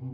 The 0.00 0.06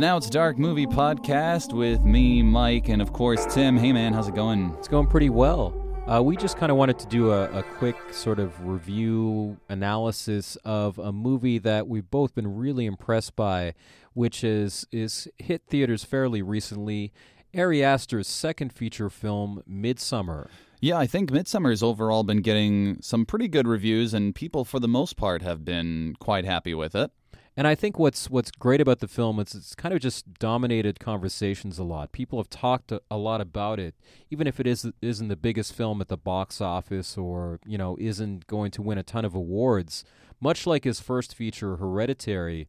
Now 0.00 0.18
It's 0.18 0.30
Dark 0.30 0.56
movie 0.56 0.86
podcast 0.86 1.72
with 1.72 2.04
me, 2.04 2.42
Mike, 2.42 2.88
and 2.88 3.02
of 3.02 3.12
course 3.12 3.44
Tim. 3.52 3.76
Hey 3.76 3.92
man, 3.92 4.12
how's 4.12 4.28
it 4.28 4.36
going? 4.36 4.72
It's 4.78 4.86
going 4.86 5.08
pretty 5.08 5.30
well. 5.30 5.75
Uh, 6.08 6.22
we 6.22 6.36
just 6.36 6.56
kind 6.56 6.70
of 6.70 6.78
wanted 6.78 7.00
to 7.00 7.06
do 7.08 7.32
a, 7.32 7.50
a, 7.50 7.64
quick 7.64 7.96
sort 8.12 8.38
of 8.38 8.64
review 8.64 9.56
analysis 9.68 10.54
of 10.64 11.00
a 11.00 11.10
movie 11.10 11.58
that 11.58 11.88
we've 11.88 12.08
both 12.12 12.32
been 12.32 12.56
really 12.56 12.86
impressed 12.86 13.34
by, 13.34 13.74
which 14.14 14.44
is 14.44 14.86
is 14.92 15.26
hit 15.38 15.62
theaters 15.66 16.04
fairly 16.04 16.42
recently. 16.42 17.12
Ari 17.56 17.82
Aster's 17.82 18.28
second 18.28 18.72
feature 18.72 19.10
film, 19.10 19.64
Midsommar. 19.68 20.46
Yeah, 20.80 20.96
I 20.96 21.08
think 21.08 21.32
Midsommar 21.32 21.70
has 21.70 21.82
overall 21.82 22.22
been 22.22 22.40
getting 22.40 22.98
some 23.00 23.26
pretty 23.26 23.48
good 23.48 23.66
reviews, 23.66 24.14
and 24.14 24.32
people, 24.32 24.64
for 24.64 24.78
the 24.78 24.86
most 24.86 25.16
part, 25.16 25.42
have 25.42 25.64
been 25.64 26.14
quite 26.20 26.44
happy 26.44 26.72
with 26.74 26.94
it. 26.94 27.10
And 27.56 27.66
I 27.66 27.74
think 27.74 27.98
what's 27.98 28.28
what's 28.28 28.50
great 28.50 28.82
about 28.82 28.98
the 28.98 29.08
film 29.08 29.40
is 29.40 29.54
it's 29.54 29.74
kind 29.74 29.94
of 29.94 30.00
just 30.00 30.34
dominated 30.34 31.00
conversations 31.00 31.78
a 31.78 31.84
lot. 31.84 32.12
People 32.12 32.38
have 32.38 32.50
talked 32.50 32.92
a, 32.92 33.00
a 33.10 33.16
lot 33.16 33.40
about 33.40 33.80
it, 33.80 33.94
even 34.30 34.46
if 34.46 34.60
it 34.60 34.66
is 34.66 34.90
isn't 35.00 35.28
the 35.28 35.36
biggest 35.36 35.72
film 35.72 36.00
at 36.02 36.08
the 36.08 36.18
box 36.18 36.60
office 36.60 37.16
or 37.16 37.58
you 37.64 37.78
know 37.78 37.96
isn't 37.98 38.46
going 38.46 38.70
to 38.72 38.82
win 38.82 38.98
a 38.98 39.02
ton 39.02 39.24
of 39.24 39.34
awards. 39.34 40.04
Much 40.38 40.66
like 40.66 40.84
his 40.84 41.00
first 41.00 41.34
feature, 41.34 41.76
Hereditary, 41.76 42.68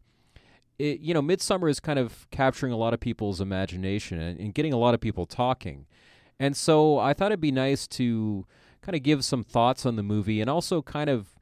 it, 0.79 0.99
you 0.99 1.13
know, 1.13 1.22
Midsommar 1.22 1.69
is 1.69 1.79
kind 1.79 1.99
of 1.99 2.29
capturing 2.31 2.72
a 2.72 2.77
lot 2.77 2.94
of 2.94 2.99
people's 2.99 3.41
imagination 3.41 4.19
and, 4.19 4.39
and 4.39 4.53
getting 4.53 4.73
a 4.73 4.77
lot 4.77 4.94
of 4.94 5.01
people 5.01 5.25
talking. 5.25 5.85
And 6.39 6.55
so 6.55 6.99
I 6.99 7.13
thought 7.13 7.31
it'd 7.31 7.41
be 7.41 7.51
nice 7.51 7.88
to 7.88 8.45
kind 8.81 8.95
of 8.95 9.03
give 9.03 9.25
some 9.25 9.44
thoughts 9.44 9.85
on 9.85 9.95
the 9.95 10.03
movie 10.03 10.39
and 10.39 10.49
also 10.49 10.81
kind 10.81 11.09
of 11.09 11.36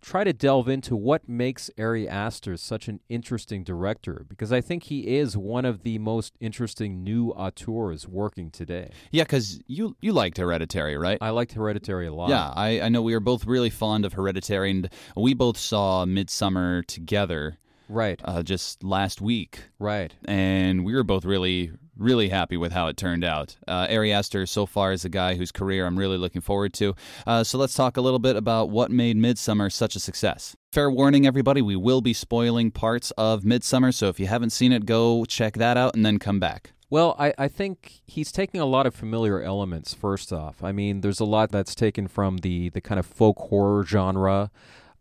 try 0.00 0.24
to 0.24 0.32
delve 0.32 0.68
into 0.68 0.96
what 0.96 1.28
makes 1.28 1.70
Ari 1.78 2.08
Aster 2.08 2.56
such 2.56 2.88
an 2.88 3.00
interesting 3.08 3.64
director 3.64 4.24
because 4.28 4.52
I 4.52 4.60
think 4.60 4.84
he 4.84 5.16
is 5.16 5.36
one 5.36 5.64
of 5.64 5.82
the 5.82 5.98
most 5.98 6.34
interesting 6.40 7.02
new 7.02 7.30
auteurs 7.30 8.06
working 8.06 8.50
today. 8.50 8.90
Yeah, 9.10 9.24
because 9.24 9.60
you 9.66 9.96
you 10.00 10.12
liked 10.12 10.38
Hereditary, 10.38 10.96
right? 10.96 11.18
I 11.20 11.30
liked 11.30 11.52
Hereditary 11.52 12.06
a 12.06 12.12
lot. 12.12 12.30
Yeah, 12.30 12.52
I, 12.54 12.80
I 12.82 12.88
know 12.88 13.02
we 13.02 13.14
were 13.14 13.20
both 13.20 13.46
really 13.46 13.70
fond 13.70 14.04
of 14.04 14.12
Hereditary, 14.12 14.70
and 14.70 14.88
we 15.16 15.34
both 15.34 15.56
saw 15.56 16.04
Midsommar 16.04 16.84
together. 16.86 17.58
Right. 17.88 18.20
Uh, 18.24 18.42
just 18.42 18.84
last 18.84 19.20
week. 19.20 19.64
Right. 19.78 20.14
And 20.24 20.84
we 20.84 20.94
were 20.94 21.02
both 21.02 21.24
really, 21.24 21.72
really 21.96 22.28
happy 22.28 22.56
with 22.56 22.72
how 22.72 22.86
it 22.88 22.96
turned 22.96 23.24
out. 23.24 23.56
Uh, 23.66 23.86
Ari 23.90 24.12
Aster 24.12 24.46
so 24.46 24.66
far 24.66 24.92
is 24.92 25.04
a 25.04 25.08
guy 25.08 25.34
whose 25.34 25.50
career 25.50 25.86
I'm 25.86 25.98
really 25.98 26.18
looking 26.18 26.42
forward 26.42 26.72
to. 26.74 26.94
Uh, 27.26 27.42
so 27.44 27.58
let's 27.58 27.74
talk 27.74 27.96
a 27.96 28.00
little 28.00 28.18
bit 28.18 28.36
about 28.36 28.70
what 28.70 28.90
made 28.90 29.16
Midsommar 29.16 29.72
such 29.72 29.96
a 29.96 30.00
success. 30.00 30.56
Fair 30.72 30.90
warning, 30.90 31.26
everybody, 31.26 31.62
we 31.62 31.76
will 31.76 32.02
be 32.02 32.12
spoiling 32.12 32.70
parts 32.70 33.10
of 33.12 33.42
Midsommar, 33.42 33.92
so 33.92 34.08
if 34.08 34.20
you 34.20 34.26
haven't 34.26 34.50
seen 34.50 34.70
it, 34.70 34.84
go 34.84 35.24
check 35.24 35.54
that 35.54 35.78
out 35.78 35.94
and 35.96 36.04
then 36.04 36.18
come 36.18 36.38
back. 36.38 36.72
Well, 36.90 37.16
I, 37.18 37.34
I 37.36 37.48
think 37.48 38.00
he's 38.06 38.32
taking 38.32 38.60
a 38.60 38.66
lot 38.66 38.86
of 38.86 38.94
familiar 38.94 39.42
elements, 39.42 39.92
first 39.92 40.32
off. 40.32 40.62
I 40.62 40.72
mean, 40.72 41.02
there's 41.02 41.20
a 41.20 41.24
lot 41.24 41.50
that's 41.50 41.74
taken 41.74 42.06
from 42.08 42.38
the, 42.38 42.70
the 42.70 42.80
kind 42.80 42.98
of 42.98 43.06
folk 43.06 43.38
horror 43.38 43.84
genre. 43.84 44.50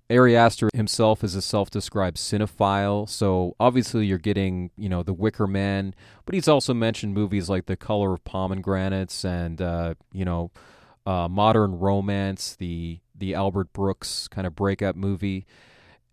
Ari 0.09 0.37
Aster 0.37 0.69
himself 0.73 1.23
is 1.23 1.35
a 1.35 1.41
self-described 1.41 2.15
cinephile, 2.17 3.09
so 3.09 3.55
obviously 3.59 4.05
you're 4.05 4.17
getting, 4.17 4.71
you 4.77 4.87
know, 4.87 5.03
The 5.03 5.13
Wicker 5.13 5.47
Man, 5.47 5.93
but 6.25 6.33
he's 6.33 6.47
also 6.47 6.73
mentioned 6.73 7.13
movies 7.13 7.49
like 7.49 7.65
The 7.65 7.75
Color 7.75 8.13
of 8.13 8.23
Pomegranates 8.23 9.25
and, 9.25 9.61
uh, 9.61 9.95
you 10.13 10.23
know, 10.23 10.51
uh, 11.05 11.27
Modern 11.27 11.79
Romance, 11.79 12.55
the 12.55 12.99
the 13.15 13.33
Albert 13.33 13.73
Brooks 13.73 14.27
kind 14.27 14.45
of 14.45 14.55
breakup 14.55 14.95
movie, 14.95 15.45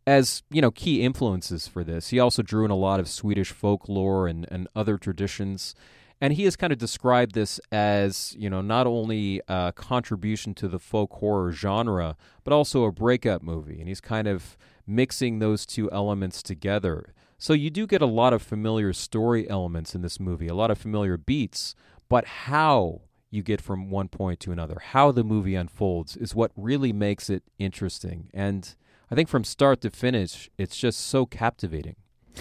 as 0.06 0.42
you 0.50 0.62
know, 0.62 0.70
key 0.70 1.02
influences 1.02 1.68
for 1.68 1.84
this. 1.84 2.08
He 2.08 2.18
also 2.18 2.42
drew 2.42 2.64
in 2.64 2.70
a 2.70 2.76
lot 2.76 3.00
of 3.00 3.08
Swedish 3.08 3.50
folklore 3.50 4.28
and 4.28 4.46
and 4.50 4.68
other 4.74 4.96
traditions. 4.96 5.74
And 6.20 6.34
he 6.34 6.44
has 6.44 6.56
kind 6.56 6.72
of 6.72 6.78
described 6.78 7.34
this 7.34 7.60
as, 7.70 8.34
you 8.38 8.48
know, 8.48 8.60
not 8.60 8.86
only 8.86 9.42
a 9.48 9.72
contribution 9.74 10.54
to 10.54 10.68
the 10.68 10.78
folk 10.78 11.12
horror 11.14 11.52
genre, 11.52 12.16
but 12.44 12.52
also 12.52 12.84
a 12.84 12.92
breakup 12.92 13.42
movie. 13.42 13.78
And 13.78 13.88
he's 13.88 14.00
kind 14.00 14.26
of 14.26 14.56
mixing 14.86 15.38
those 15.38 15.66
two 15.66 15.90
elements 15.90 16.42
together. 16.42 17.14
So 17.38 17.52
you 17.52 17.70
do 17.70 17.86
get 17.86 18.00
a 18.00 18.06
lot 18.06 18.32
of 18.32 18.42
familiar 18.42 18.92
story 18.92 19.48
elements 19.50 19.94
in 19.94 20.02
this 20.02 20.20
movie, 20.20 20.48
a 20.48 20.54
lot 20.54 20.70
of 20.70 20.78
familiar 20.78 21.16
beats, 21.16 21.74
but 22.08 22.24
how 22.24 23.02
you 23.30 23.42
get 23.42 23.60
from 23.60 23.90
one 23.90 24.08
point 24.08 24.38
to 24.40 24.52
another, 24.52 24.78
how 24.78 25.10
the 25.10 25.24
movie 25.24 25.56
unfolds 25.56 26.16
is 26.16 26.34
what 26.34 26.52
really 26.56 26.92
makes 26.92 27.28
it 27.28 27.42
interesting. 27.58 28.30
And 28.32 28.74
I 29.10 29.14
think 29.14 29.28
from 29.28 29.44
start 29.44 29.80
to 29.82 29.90
finish, 29.90 30.48
it's 30.56 30.76
just 30.76 31.00
so 31.00 31.26
captivating. 31.26 31.96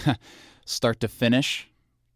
start 0.66 1.00
to 1.00 1.08
finish? 1.08 1.70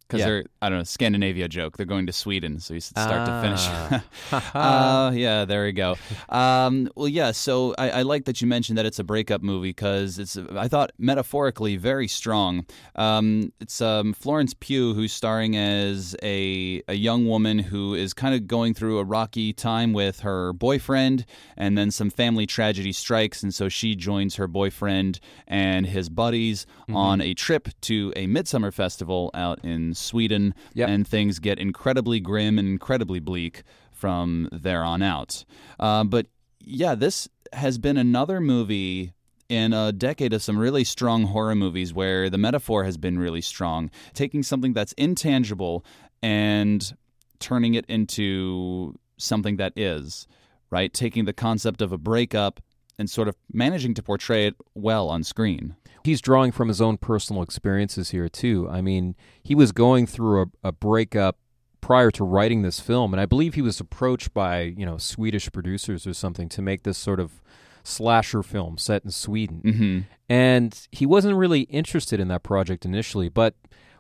Because 0.08 0.22
yeah. 0.22 0.26
they're 0.26 0.46
I 0.62 0.70
don't 0.70 0.80
know 0.80 0.84
Scandinavia 0.84 1.48
joke. 1.48 1.78
They're 1.78 1.86
going 1.86 2.06
to 2.08 2.14
Sweden, 2.14 2.60
so 2.60 2.74
you 2.74 2.80
start 2.80 3.28
ah. 3.28 3.42
to 3.42 3.42
finish. 3.42 4.52
uh, 4.56 5.12
yeah, 5.14 5.46
there 5.46 5.64
we 5.64 5.74
go. 5.74 5.96
Um, 6.30 6.90
well, 6.96 7.08
yeah. 7.08 7.32
So 7.32 7.76
I, 7.78 7.90
I, 7.90 8.02
like 8.04 8.26
that 8.26 8.42
you 8.42 8.48
mentioned 8.48 8.78
that 8.78 8.86
it's 8.86 9.00
a 9.00 9.04
breakup 9.04 9.42
movie 9.42 9.70
because 9.70 10.18
it's 10.20 10.38
I 10.56 10.68
thought 10.68 10.92
metaphorically 10.98 11.76
very 11.76 12.08
strong. 12.08 12.66
Um, 12.96 13.52
it's 13.60 13.82
um, 13.82 14.14
Florence 14.14 14.54
Pugh 14.58 14.94
who's 14.94 15.12
starring 15.12 15.58
as 15.58 16.16
a 16.24 16.82
a 16.88 16.96
young 16.96 17.28
woman 17.28 17.60
who 17.60 17.94
is 17.94 18.14
kind 18.14 18.34
of 18.34 18.48
going 18.48 18.74
through 18.74 19.00
a 19.00 19.04
rocky 19.04 19.52
time 19.54 19.94
with 19.94 20.22
her 20.22 20.54
boyfriend, 20.54 21.26
and 21.58 21.78
then 21.78 21.92
some 21.92 22.10
family 22.10 22.46
tragedy 22.46 22.94
strikes, 22.94 23.44
and 23.44 23.54
so 23.54 23.68
she 23.68 23.96
joins 23.96 24.36
her 24.36 24.48
boyfriend 24.48 25.20
and 25.48 25.86
his 25.86 26.10
buddies 26.10 26.66
mm-hmm. 26.84 26.96
on 26.96 27.22
a 27.22 27.34
trip 27.34 27.70
to 27.82 28.14
a 28.16 28.28
midsummer 28.28 28.72
festival 28.72 29.32
out 29.34 29.60
in 29.64 29.94
Sweden, 29.98 30.54
yep. 30.74 30.90
and 30.90 31.08
things 31.08 31.40
get 31.40 31.60
incredibly 31.60 32.20
grim 32.20 32.58
and 32.58 32.68
incredibly 32.68 33.20
bleak 33.20 33.64
from 33.92 34.48
there 34.52 34.84
on 34.84 35.02
out. 35.02 35.44
Uh, 35.80 36.04
but 36.04 36.28
yeah, 36.62 36.96
this 36.96 37.28
has 37.54 37.78
been 37.78 37.98
another 37.98 38.40
movie 38.40 39.14
in 39.50 39.74
a 39.74 39.92
decade 39.92 40.34
of 40.34 40.44
some 40.44 40.58
really 40.58 40.84
strong 40.84 41.24
horror 41.24 41.56
movies 41.56 41.94
where 41.94 42.30
the 42.30 42.38
metaphor 42.38 42.84
has 42.84 42.98
been 42.98 43.18
really 43.18 43.42
strong, 43.42 43.90
taking 44.14 44.44
something 44.44 44.74
that's 44.74 44.94
intangible 44.94 45.86
and 46.22 46.94
turning 47.40 47.74
it 47.74 47.86
into 47.88 48.94
something 49.18 49.58
that 49.58 49.74
is, 49.76 50.28
right? 50.70 50.94
Taking 50.94 51.26
the 51.26 51.34
concept 51.34 51.82
of 51.82 51.92
a 51.92 51.98
breakup 51.98 52.60
and 53.00 53.10
sort 53.10 53.28
of 53.28 53.36
managing 53.52 53.94
to 53.94 54.04
portray 54.04 54.48
it 54.48 54.56
well 54.74 55.10
on 55.10 55.24
screen 55.24 55.76
he's 56.08 56.22
drawing 56.22 56.52
from 56.52 56.70
his 56.70 56.82
own 56.82 56.98
personal 56.98 57.44
experiences 57.44 58.10
here 58.10 58.30
too. 58.30 58.68
I 58.72 58.82
mean, 58.82 59.16
he 59.44 59.54
was 59.54 59.72
going 59.72 60.08
through 60.08 60.42
a, 60.42 60.70
a 60.70 60.72
breakup 60.72 61.38
prior 61.82 62.10
to 62.12 62.24
writing 62.24 62.64
this 62.64 62.80
film, 62.80 63.14
and 63.14 63.22
I 63.22 63.26
believe 63.26 63.54
he 63.54 63.62
was 63.62 63.80
approached 63.80 64.34
by 64.34 64.62
you 64.62 64.86
know 64.86 64.98
Swedish 64.98 65.52
producers 65.52 66.08
or 66.08 66.14
something 66.14 66.50
to 66.50 66.62
make 66.62 66.84
this 66.84 66.98
sort 66.98 67.20
of 67.20 67.42
slasher 67.84 68.42
film 68.42 68.78
set 68.78 69.04
in 69.04 69.12
Sweden, 69.12 69.62
mm-hmm. 69.64 70.00
and 70.30 70.88
he 70.92 71.06
wasn't 71.06 71.36
really 71.36 71.62
interested 71.62 72.20
in 72.20 72.30
that 72.30 72.44
project 72.44 72.86
initially, 72.86 73.30
but 73.30 73.56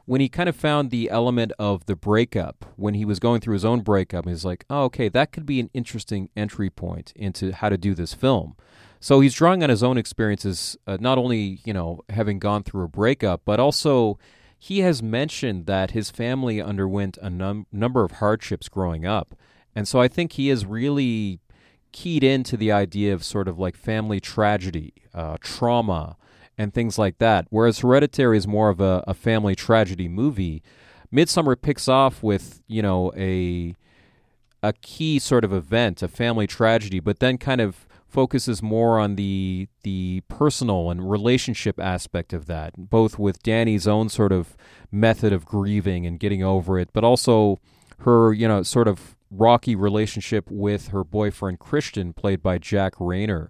when 0.06 0.22
he 0.22 0.30
kind 0.30 0.47
of 0.47 0.56
found 0.56 0.90
the 0.90 1.09
element 1.09 1.52
of 1.59 1.86
the 1.86 1.96
breakup 1.96 2.66
when 2.78 2.94
he 2.94 3.03
was 3.03 3.19
going 3.19 3.41
through 3.41 3.53
his 3.53 3.66
own 3.66 3.81
breakup, 3.81 4.25
he's 4.25 4.46
like, 4.46 4.63
oh, 4.69 4.86
okay, 4.86 5.09
that 5.09 5.34
could 5.34 5.46
be 5.46 5.59
an 5.59 5.69
interesting 5.74 6.30
entry 6.34 6.69
point 6.69 7.12
into 7.13 7.51
how 7.51 7.68
to 7.68 7.77
do 7.77 7.94
this 7.94 8.13
film. 8.13 8.56
So 9.00 9.20
he's 9.20 9.34
drawing 9.34 9.64
on 9.64 9.70
his 9.70 9.84
own 9.84 9.98
experiences, 9.98 10.78
uh, 10.88 10.98
not 11.00 11.18
only 11.18 11.60
you 11.66 11.74
know 11.74 12.02
having 12.10 12.40
gone 12.40 12.64
through 12.64 12.84
a 12.84 12.88
breakup, 12.88 13.42
but 13.46 13.60
also 13.60 14.18
he 14.58 14.80
has 14.80 15.04
mentioned 15.04 15.66
that 15.68 15.92
his 15.92 16.10
family 16.10 16.62
underwent 16.62 17.18
a 17.22 17.30
num- 17.30 17.68
number 17.72 18.04
of 18.04 18.14
hardships 18.14 18.70
growing 18.70 19.06
up, 19.06 19.36
and 19.76 19.88
so 19.88 20.00
I 20.00 20.08
think 20.08 20.34
he 20.34 20.50
is 20.50 20.66
really 20.66 21.40
keyed 21.92 22.24
into 22.24 22.58
the 22.58 22.72
idea 22.72 23.14
of 23.14 23.24
sort 23.24 23.48
of 23.48 23.58
like 23.58 23.76
family 23.76 24.20
tragedy, 24.20 24.94
uh, 25.14 25.38
trauma, 25.40 26.18
and 26.58 26.74
things 26.74 26.98
like 26.98 27.18
that. 27.20 27.48
Whereas 27.50 27.80
Hereditary 27.80 28.38
is 28.38 28.48
more 28.48 28.70
of 28.70 28.80
a, 28.80 29.04
a 29.08 29.14
family 29.14 29.56
tragedy 29.56 30.08
movie. 30.08 30.64
Midsommar 31.14 31.60
picks 31.60 31.88
off 31.88 32.22
with 32.22 32.62
you 32.68 32.82
know 32.82 33.14
a 33.16 33.76
a 34.64 34.74
key 34.74 35.20
sort 35.20 35.46
of 35.46 35.54
event, 35.54 36.02
a 36.02 36.08
family 36.08 36.48
tragedy, 36.48 37.00
but 37.00 37.20
then 37.20 37.38
kind 37.38 37.62
of 37.62 37.87
focuses 38.07 38.62
more 38.63 39.00
on 39.00 39.15
the 39.15 39.68
the 39.83 40.21
personal 40.27 40.89
and 40.89 41.09
relationship 41.09 41.80
aspect 41.80 42.33
of 42.33 42.45
that, 42.48 42.74
both 42.77 43.19
with 43.19 43.44
Danny's 43.44 43.88
own 43.88 44.09
sort 44.09 44.31
of 44.31 44.56
method 44.92 45.33
of 45.33 45.45
grieving 45.45 46.06
and 46.06 46.19
getting 46.19 46.44
over 46.44 46.80
it, 46.80 46.89
but 46.94 47.04
also 47.04 47.59
her, 48.00 48.33
you 48.33 48.48
know, 48.48 48.63
sort 48.63 48.88
of 48.88 49.15
rocky 49.30 49.75
relationship 49.75 50.50
with 50.50 50.89
her 50.89 51.04
boyfriend 51.04 51.59
Christian, 51.59 52.13
played 52.13 52.42
by 52.42 52.57
Jack 52.57 52.95
Reynor. 52.95 53.50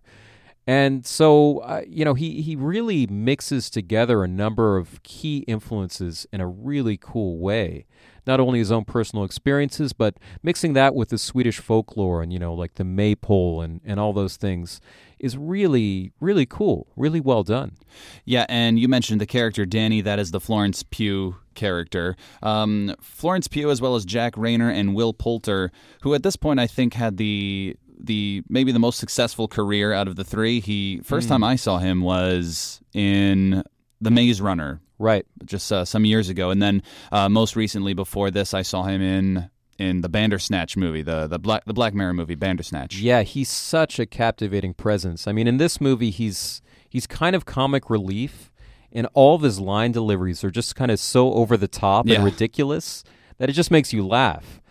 And 0.68 1.06
so, 1.06 1.60
uh, 1.60 1.84
you 1.88 2.04
know, 2.04 2.14
he, 2.14 2.42
he 2.42 2.58
really 2.58 3.08
mixes 3.08 3.70
together 3.70 4.22
a 4.22 4.28
number 4.28 4.78
of 4.78 5.02
key 5.02 5.46
influences 5.48 6.28
in 6.34 6.42
a 6.42 6.48
really 6.48 6.98
cool 6.98 7.40
way. 7.40 7.86
Not 8.28 8.42
only 8.42 8.60
his 8.60 8.74
own 8.74 8.84
personal 8.84 9.24
experiences, 9.24 9.94
but 9.94 10.16
mixing 10.44 10.74
that 10.74 10.94
with 10.94 11.08
the 11.08 11.18
Swedish 11.18 11.60
folklore 11.60 12.22
and, 12.22 12.34
you 12.34 12.40
know, 12.40 12.54
like 12.54 12.74
the 12.74 12.84
maypole 12.84 13.62
and, 13.62 13.80
and 13.86 13.98
all 13.98 14.12
those 14.12 14.36
things 14.36 14.82
is 15.18 15.38
really, 15.38 16.12
really 16.20 16.46
cool. 16.46 16.88
Really 16.98 17.22
well 17.22 17.44
done. 17.44 17.78
Yeah, 18.26 18.46
and 18.50 18.78
you 18.78 18.90
mentioned 18.90 19.22
the 19.22 19.26
character 19.26 19.66
Danny. 19.66 20.02
That 20.02 20.20
is 20.20 20.32
the 20.32 20.42
Florence 20.42 20.84
Pugh 20.84 21.38
character. 21.56 22.18
Um, 22.44 22.94
Florence 23.00 23.48
Pugh, 23.48 23.72
as 23.72 23.82
well 23.82 23.96
as 23.96 24.04
Jack 24.04 24.36
Reynor 24.36 24.72
and 24.72 24.94
Will 24.94 25.14
Poulter, 25.14 25.72
who 26.02 26.14
at 26.14 26.24
this 26.24 26.36
point 26.36 26.60
I 26.60 26.68
think 26.68 26.96
had 26.96 27.16
the 27.16 27.78
the 28.00 28.44
maybe 28.50 28.72
the 28.72 28.80
most 28.80 29.00
successful 29.00 29.48
career 29.48 29.94
out 29.94 30.08
of 30.08 30.16
the 30.16 30.24
three. 30.24 30.60
He 30.60 31.02
first 31.04 31.28
mm. 31.28 31.32
time 31.32 31.44
I 31.44 31.56
saw 31.56 31.78
him 31.78 32.02
was 32.02 32.82
in 32.94 33.64
The 34.02 34.12
Maze 34.12 34.42
Runner, 34.42 34.82
right? 35.00 35.26
Just 35.46 35.72
uh, 35.72 35.86
some 35.86 36.06
years 36.06 36.30
ago, 36.30 36.50
and 36.50 36.62
then 36.62 36.84
uh, 37.12 37.30
most 37.30 37.56
recently 37.56 37.94
before 37.94 38.32
this, 38.32 38.54
I 38.54 38.62
saw 38.62 38.84
him 38.84 39.02
in 39.02 39.50
in 39.78 40.02
the 40.02 40.10
Bandersnatch 40.10 40.76
movie, 40.76 41.02
the 41.02 41.28
the 41.28 41.40
Black 41.40 41.66
the 41.66 41.74
Black 41.74 41.94
Mirror 41.94 42.14
movie, 42.14 42.36
Bandersnatch. 42.36 42.98
Yeah, 42.98 43.24
he's 43.24 43.50
such 43.50 44.00
a 44.00 44.06
captivating 44.06 44.74
presence. 44.74 45.28
I 45.28 45.32
mean, 45.32 45.48
in 45.48 45.58
this 45.58 45.80
movie, 45.80 46.10
he's 46.10 46.62
he's 46.90 47.08
kind 47.08 47.36
of 47.36 47.46
comic 47.46 47.90
relief, 47.90 48.52
and 48.92 49.08
all 49.14 49.36
of 49.36 49.42
his 49.42 49.60
line 49.60 49.92
deliveries 49.92 50.44
are 50.44 50.52
just 50.52 50.76
kind 50.76 50.92
of 50.92 51.00
so 51.00 51.34
over 51.34 51.58
the 51.58 51.68
top 51.68 52.08
yeah. 52.08 52.16
and 52.16 52.26
ridiculous 52.26 53.04
that 53.38 53.50
it 53.50 53.54
just 53.54 53.72
makes 53.72 53.94
you 53.94 54.06
laugh. 54.06 54.62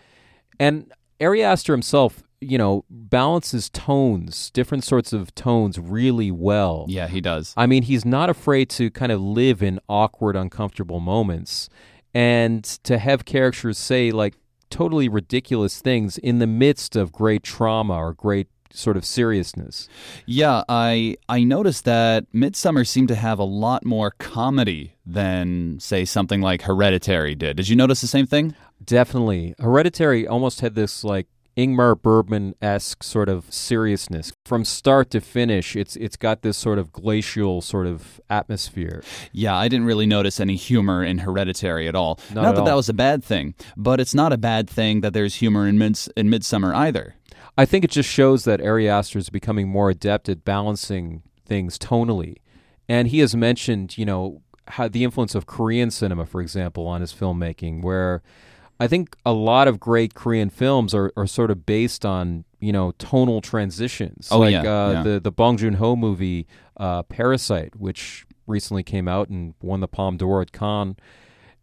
And 0.59 0.91
Ari 1.21 1.43
Aster 1.43 1.73
himself 1.73 2.23
you 2.39 2.57
know, 2.57 2.85
balances 2.89 3.69
tones, 3.69 4.49
different 4.51 4.83
sorts 4.83 5.13
of 5.13 5.33
tones 5.35 5.79
really 5.79 6.31
well. 6.31 6.85
Yeah, 6.87 7.07
he 7.07 7.21
does. 7.21 7.53
I 7.57 7.65
mean, 7.65 7.83
he's 7.83 8.05
not 8.05 8.29
afraid 8.29 8.69
to 8.71 8.89
kind 8.91 9.11
of 9.11 9.21
live 9.21 9.63
in 9.63 9.79
awkward, 9.89 10.35
uncomfortable 10.35 10.99
moments 10.99 11.69
and 12.13 12.63
to 12.63 12.97
have 12.97 13.25
characters 13.25 13.77
say 13.77 14.11
like 14.11 14.35
totally 14.69 15.07
ridiculous 15.07 15.81
things 15.81 16.17
in 16.17 16.39
the 16.39 16.47
midst 16.47 16.95
of 16.95 17.11
great 17.11 17.43
trauma 17.43 17.93
or 17.93 18.13
great 18.13 18.47
sort 18.73 18.97
of 18.97 19.05
seriousness. 19.05 19.87
Yeah, 20.25 20.63
I 20.67 21.15
I 21.29 21.43
noticed 21.43 21.85
that 21.85 22.31
Midsommar 22.33 22.87
seemed 22.87 23.07
to 23.09 23.15
have 23.15 23.39
a 23.39 23.43
lot 23.43 23.85
more 23.85 24.11
comedy 24.19 24.95
than 25.05 25.79
say 25.79 26.05
something 26.05 26.41
like 26.41 26.63
Hereditary 26.63 27.35
did. 27.35 27.57
Did 27.57 27.69
you 27.69 27.75
notice 27.75 28.01
the 28.01 28.07
same 28.07 28.27
thing? 28.27 28.55
Definitely. 28.83 29.55
Hereditary 29.59 30.27
almost 30.27 30.61
had 30.61 30.75
this 30.75 31.03
like 31.03 31.27
Ingmar 31.57 31.99
Bergman 31.99 32.53
esque 32.61 33.01
sort 33.01 33.29
of 33.29 33.51
seriousness 33.51 34.31
from 34.45 34.63
start 34.63 35.09
to 35.09 35.19
finish. 35.19 35.75
It's 35.75 35.95
it's 35.95 36.15
got 36.15 36.43
this 36.43 36.55
sort 36.55 36.77
of 36.77 36.91
glacial 36.91 37.61
sort 37.61 37.87
of 37.87 38.21
atmosphere. 38.29 39.03
Yeah, 39.31 39.55
I 39.55 39.67
didn't 39.67 39.87
really 39.87 40.05
notice 40.05 40.39
any 40.39 40.55
humor 40.55 41.03
in 41.03 41.19
Hereditary 41.19 41.87
at 41.87 41.95
all. 41.95 42.19
Not, 42.29 42.43
not 42.43 42.45
at 42.45 42.55
that 42.55 42.59
all. 42.61 42.65
that 42.67 42.75
was 42.75 42.89
a 42.89 42.93
bad 42.93 43.23
thing, 43.23 43.55
but 43.75 43.99
it's 43.99 44.13
not 44.13 44.31
a 44.31 44.37
bad 44.37 44.69
thing 44.69 45.01
that 45.01 45.13
there's 45.13 45.35
humor 45.35 45.67
in 45.67 45.77
Mids- 45.79 46.09
in 46.15 46.29
Midsommar 46.29 46.75
either. 46.75 47.15
I 47.57 47.65
think 47.65 47.83
it 47.83 47.89
just 47.89 48.07
shows 48.09 48.43
that 48.43 48.61
Ari 48.61 48.87
Aster 48.87 49.17
is 49.17 49.29
becoming 49.29 49.67
more 49.67 49.89
adept 49.89 50.29
at 50.29 50.45
balancing 50.45 51.23
things 51.43 51.79
tonally, 51.79 52.35
and 52.87 53.07
he 53.07 53.17
has 53.19 53.35
mentioned, 53.35 53.97
you 53.97 54.05
know, 54.05 54.43
how 54.67 54.87
the 54.87 55.03
influence 55.03 55.33
of 55.33 55.47
Korean 55.47 55.89
cinema, 55.89 56.27
for 56.27 56.39
example, 56.39 56.85
on 56.85 57.01
his 57.01 57.13
filmmaking, 57.13 57.81
where 57.81 58.21
I 58.79 58.87
think 58.87 59.17
a 59.25 59.33
lot 59.33 59.67
of 59.67 59.79
great 59.79 60.13
Korean 60.13 60.49
films 60.49 60.93
are, 60.93 61.11
are 61.17 61.27
sort 61.27 61.51
of 61.51 61.65
based 61.65 62.05
on 62.05 62.45
you 62.59 62.71
know 62.71 62.91
tonal 62.97 63.41
transitions. 63.41 64.29
Oh 64.31 64.39
like, 64.39 64.51
yeah, 64.51 64.59
uh, 64.61 64.91
yeah. 64.91 65.03
the 65.03 65.19
the 65.19 65.31
Bong 65.31 65.57
Joon 65.57 65.75
Ho 65.75 65.95
movie 65.95 66.47
uh, 66.77 67.03
Parasite, 67.03 67.75
which 67.75 68.25
recently 68.45 68.83
came 68.83 69.07
out 69.07 69.29
and 69.29 69.53
won 69.61 69.79
the 69.79 69.87
Palme 69.87 70.17
d'Or 70.17 70.41
at 70.41 70.51
Cannes. 70.51 70.95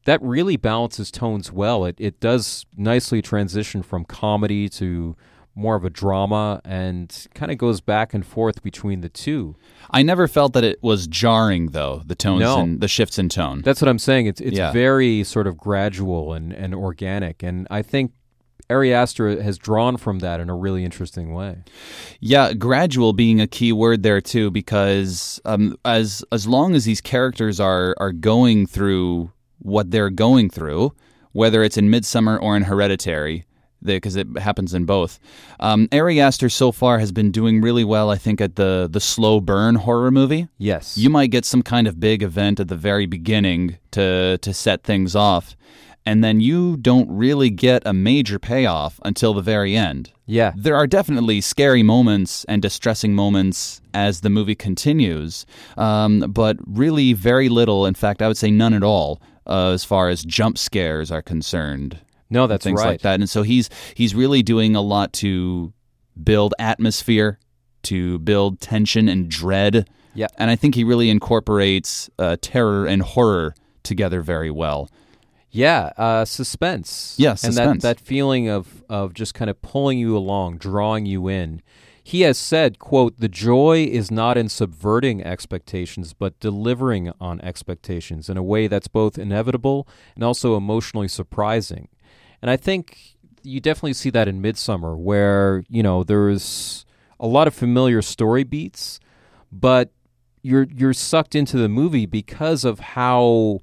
That 0.05 0.21
really 0.23 0.57
balances 0.57 1.11
tones 1.11 1.51
well. 1.53 1.85
It 1.85 1.97
it 1.99 2.21
does 2.21 2.67
nicely 2.77 3.23
transition 3.23 3.83
from 3.83 4.05
comedy 4.05 4.69
to 4.71 5.17
more 5.55 5.77
of 5.77 5.85
a 5.85 5.91
drama 5.91 6.61
and 6.65 7.27
kind 7.35 7.53
of 7.53 7.59
goes 7.59 7.81
back 7.81 8.13
and 8.15 8.27
forth 8.27 8.63
between 8.63 9.01
the 9.01 9.09
two. 9.09 9.55
I 9.91 10.03
never 10.03 10.27
felt 10.27 10.53
that 10.55 10.65
it 10.65 10.83
was 10.83 11.07
jarring 11.07 11.69
though, 11.69 12.03
the 12.05 12.15
tones 12.15 12.41
No. 12.41 12.61
and 12.61 12.81
the 12.81 12.89
shifts 12.89 13.19
in 13.19 13.29
tone. 13.29 13.63
That's 13.63 13.81
what 13.81 13.89
I'm 13.89 13.99
saying. 13.99 14.27
It's 14.27 14.41
it's 14.41 14.57
Yeah. 14.57 14.73
very 14.73 15.23
sort 15.25 15.47
of 15.47 15.57
gradual 15.57 16.33
and, 16.33 16.53
and 16.53 16.75
organic, 16.75 17.43
and 17.43 17.67
I 17.71 17.83
think 17.83 18.13
Ari 18.71 18.95
Aster 18.95 19.43
has 19.43 19.59
drawn 19.59 19.99
from 19.99 20.21
that 20.21 20.41
in 20.41 20.49
a 20.49 20.57
really 20.57 20.85
interesting 20.85 21.35
way. 21.35 21.59
Yeah, 22.21 22.55
gradual 22.55 23.13
being 23.13 23.39
a 23.41 23.47
key 23.47 23.73
word 23.75 24.03
there 24.03 24.23
too, 24.23 24.51
because 24.51 25.39
um, 25.45 25.77
as 25.85 26.25
as 26.33 26.47
long 26.49 26.75
as 26.75 26.85
these 26.87 27.03
characters 27.03 27.61
are 27.61 27.95
are 27.99 28.11
going 28.13 28.67
through 28.67 29.31
what 29.59 29.91
they're 29.91 30.09
going 30.11 30.49
through, 30.49 30.93
whether 31.33 31.63
it's 31.63 31.77
in 31.77 31.91
Midsommar 31.91 32.41
or 32.41 32.57
in 32.57 32.63
Hereditary, 32.63 33.45
because 33.85 34.17
it 34.17 34.27
happens 34.39 34.75
in 34.75 34.85
both. 34.85 35.19
Um, 35.61 35.89
Ari 35.93 36.21
Aster 36.21 36.49
so 36.49 36.73
far 36.73 36.99
has 36.99 37.13
been 37.13 37.31
doing 37.31 37.61
really 37.61 37.85
well, 37.85 38.11
I 38.11 38.17
think, 38.17 38.41
at 38.41 38.57
the 38.57 38.89
the 38.91 39.01
slow 39.01 39.41
burn 39.41 39.75
horror 39.77 40.11
movie. 40.11 40.49
Yes, 40.59 40.97
You 40.99 41.11
might 41.11 41.31
get 41.31 41.45
some 41.45 41.63
kind 41.63 41.87
of 41.87 42.01
big 42.01 42.23
event 42.23 42.61
at 42.61 42.69
the 42.69 42.77
very 42.77 43.07
beginning 43.07 43.79
to 43.93 44.39
to 44.39 44.53
set 44.55 44.83
things 44.83 45.15
off, 45.15 45.57
and 46.07 46.23
then 46.25 46.41
you 46.41 46.77
don't 46.77 47.09
really 47.11 47.51
get 47.51 47.83
a 47.87 47.93
major 47.93 48.39
payoff 48.39 49.01
until 49.05 49.35
the 49.35 49.43
very 49.43 49.77
end. 49.77 50.11
yeah, 50.27 50.53
There 50.57 50.77
are 50.77 50.87
definitely 50.87 51.41
scary 51.41 51.83
moments 51.83 52.45
and 52.49 52.63
distressing 52.63 53.15
moments 53.15 53.81
as 53.93 54.21
the 54.21 54.31
movie 54.31 54.55
continues, 54.55 55.47
um, 55.77 56.21
but 56.29 56.57
really 56.67 57.13
very 57.13 57.49
little, 57.49 57.87
in 57.87 57.95
fact, 57.95 58.21
I 58.23 58.29
would 58.29 58.37
say 58.37 58.51
none 58.51 58.75
at 58.75 58.83
all, 58.83 59.21
uh, 59.47 59.71
as 59.73 59.85
far 59.85 60.09
as 60.09 60.25
jump 60.25 60.57
scares 60.59 61.11
are 61.11 61.23
concerned. 61.23 61.99
No, 62.31 62.47
that's 62.47 62.65
things 62.65 62.81
right. 62.81 62.91
like 62.91 63.01
that. 63.03 63.21
And 63.21 63.29
so 63.29 63.43
he's 63.43 63.71
he's 63.95 64.15
really 64.15 64.43
doing 64.43 64.75
a 64.77 64.81
lot 64.81 65.13
to 65.15 65.73
build 66.23 66.55
atmosphere, 66.59 67.39
to 67.85 68.19
build 68.21 68.61
tension 68.61 69.09
and 69.09 69.29
dread. 69.29 69.89
Yeah. 70.15 70.29
And 70.39 70.51
I 70.51 70.57
think 70.57 70.75
he 70.75 70.85
really 70.85 71.11
incorporates 71.11 72.09
uh, 72.19 72.37
terror 72.41 72.87
and 72.87 73.03
horror 73.03 73.55
together 73.83 74.23
very 74.23 74.51
well. 74.51 74.89
Yeah, 75.51 75.93
uh, 75.97 76.25
suspense. 76.25 77.15
Yeah, 77.17 77.31
and 77.31 77.39
suspense. 77.39 77.83
that 77.83 77.99
that 77.99 78.05
feeling 78.05 78.49
of 78.49 78.83
of 78.89 79.15
just 79.15 79.35
kind 79.35 79.49
of 79.49 79.63
pulling 79.63 80.01
you 80.01 80.17
along, 80.17 80.59
drawing 80.59 81.07
you 81.07 81.29
in. 81.29 81.63
He 82.03 82.23
has 82.23 82.37
said, 82.37 82.81
"quote 82.81 83.21
The 83.21 83.29
joy 83.29 83.85
is 83.85 84.11
not 84.11 84.37
in 84.37 84.49
subverting 84.49 85.23
expectations, 85.23 86.13
but 86.13 86.41
delivering 86.41 87.13
on 87.21 87.41
expectations 87.41 88.29
in 88.29 88.37
a 88.37 88.43
way 88.43 88.67
that's 88.67 88.89
both 88.89 89.17
inevitable 89.17 89.87
and 90.17 90.25
also 90.25 90.57
emotionally 90.57 91.07
surprising." 91.07 91.87
And 92.45 92.51
I 92.51 92.59
think 92.59 93.17
you 93.43 93.59
definitely 93.59 93.95
see 93.95 94.11
that 94.11 94.29
in 94.29 94.43
Midsommar, 94.43 94.99
where 94.99 95.65
you 95.71 95.83
know 95.83 96.05
there's 96.05 96.85
a 97.19 97.27
lot 97.27 97.49
of 97.49 97.55
familiar 97.55 98.03
story 98.03 98.45
beats, 98.45 99.01
but 99.51 99.93
you're 100.43 100.67
you're 100.77 100.93
sucked 100.93 101.35
into 101.35 101.57
the 101.57 101.71
movie 101.71 102.05
because 102.05 102.67
of 102.67 102.81
how 102.81 103.61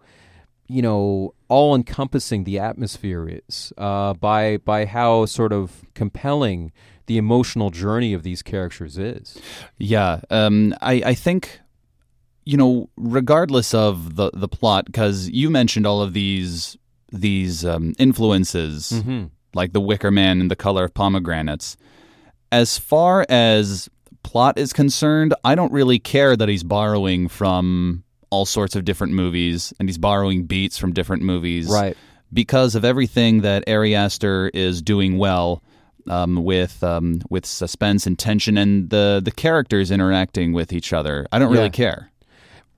you 0.67 0.81
know 0.81 1.35
all 1.47 1.75
encompassing 1.75 2.43
the 2.43 2.57
atmosphere 2.57 3.29
is 3.29 3.71
uh, 3.77 4.15
by 4.15 4.57
by 4.57 4.85
how 4.85 5.27
sort 5.27 5.53
of 5.53 5.83
compelling 5.93 6.71
the 7.05 7.19
emotional 7.19 7.69
journey 7.69 8.13
of 8.13 8.23
these 8.23 8.41
characters 8.41 8.97
is. 8.97 9.39
Yeah, 9.77 10.21
um, 10.31 10.73
I, 10.81 10.93
I 11.05 11.13
think, 11.13 11.59
you 12.45 12.57
know, 12.57 12.89
regardless 12.97 13.75
of 13.75 14.15
the 14.15 14.31
the 14.33 14.47
plot, 14.47 14.85
because 14.85 15.29
you 15.29 15.51
mentioned 15.51 15.85
all 15.85 16.01
of 16.01 16.13
these 16.13 16.79
these 17.12 17.65
um, 17.65 17.94
influences, 18.00 18.91
Mm-hmm. 18.91 19.25
like 19.53 19.74
the 19.74 19.82
Wicker 19.82 20.12
Man 20.12 20.41
and 20.41 20.50
the 20.51 20.56
color 20.56 20.86
of 20.86 20.94
pomegranates. 20.94 21.77
As 22.51 22.77
far 22.77 23.25
as 23.30 23.89
plot 24.24 24.58
is 24.58 24.74
concerned, 24.74 25.34
I 25.44 25.56
don't 25.56 25.72
really 25.72 26.00
care 26.00 26.36
that 26.36 26.50
he's 26.50 26.63
borrowing 26.63 27.27
from 27.27 28.03
all 28.30 28.46
sorts 28.46 28.75
of 28.75 28.86
different 28.86 29.13
movies 29.13 29.74
and 29.80 29.89
he's 29.89 29.98
borrowing 29.98 30.46
beats 30.46 30.77
from 30.77 30.94
different 30.94 31.24
movies, 31.24 31.68
Right. 31.68 31.98
Because 32.34 32.75
of 32.75 32.86
everything 32.86 33.41
that 33.41 33.65
Ari 33.68 33.94
Aster 33.94 34.50
is 34.53 34.82
doing 34.82 35.18
well. 35.18 35.62
Um, 36.10 36.44
with 36.44 36.82
um, 36.84 37.22
with 37.30 37.46
suspense 37.46 38.08
and 38.08 38.18
tension 38.18 38.58
and 38.58 38.89
the 38.89 39.22
the 39.24 39.30
characters 39.30 39.91
interacting 39.91 40.51
with 40.51 40.74
each 40.74 40.94
other, 40.94 41.27
I 41.32 41.38
don't 41.38 41.51
really 41.51 41.65
Yeah. 41.65 41.70
care. 41.70 42.11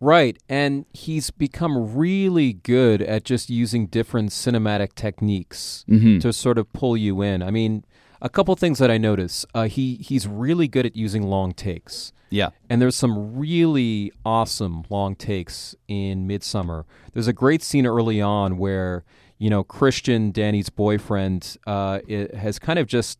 Right, 0.03 0.37
and 0.49 0.85
he's 0.91 1.31
become 1.31 1.95
really 1.95 2.51
good 2.51 3.01
at 3.01 3.23
just 3.23 3.49
using 3.49 3.87
different 3.87 4.31
cinematic 4.31 4.95
techniques 4.95 5.85
Mhm. 5.87 6.19
to 6.19 6.33
sort 6.33 6.57
of 6.57 6.71
pull 6.73 6.97
you 6.97 7.21
in. 7.21 7.41
I 7.41 7.51
mean, 7.51 7.85
a 8.21 8.27
couple 8.27 8.53
things 8.57 8.79
that 8.79 8.91
I 8.91 8.97
notice. 8.97 9.45
Uh, 9.53 9.67
he 9.67 9.95
he's 9.95 10.27
really 10.27 10.67
good 10.67 10.85
at 10.85 10.95
using 10.97 11.23
long 11.23 11.53
takes. 11.53 12.11
Yeah, 12.29 12.49
And 12.69 12.81
there's 12.81 12.95
some 12.95 13.37
really 13.37 14.11
awesome 14.25 14.83
long 14.89 15.15
takes 15.15 15.75
in 15.87 16.27
Midsommar. 16.27 16.83
There's 17.13 17.27
a 17.27 17.33
great 17.33 17.61
scene 17.61 17.85
early 17.85 18.19
on 18.21 18.57
where 18.57 19.03
you 19.39 19.49
know, 19.49 19.63
Christian, 19.63 20.31
Danny's 20.31 20.69
boyfriend, 20.69 21.57
uh, 21.67 21.99
has 22.33 22.59
kind 22.59 22.79
of 22.79 22.87
just 22.87 23.19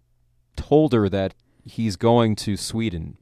told 0.56 0.94
her 0.94 1.10
that 1.10 1.34
he's 1.66 1.96
going 1.98 2.36
to 2.38 2.56
Sweden 2.56 3.18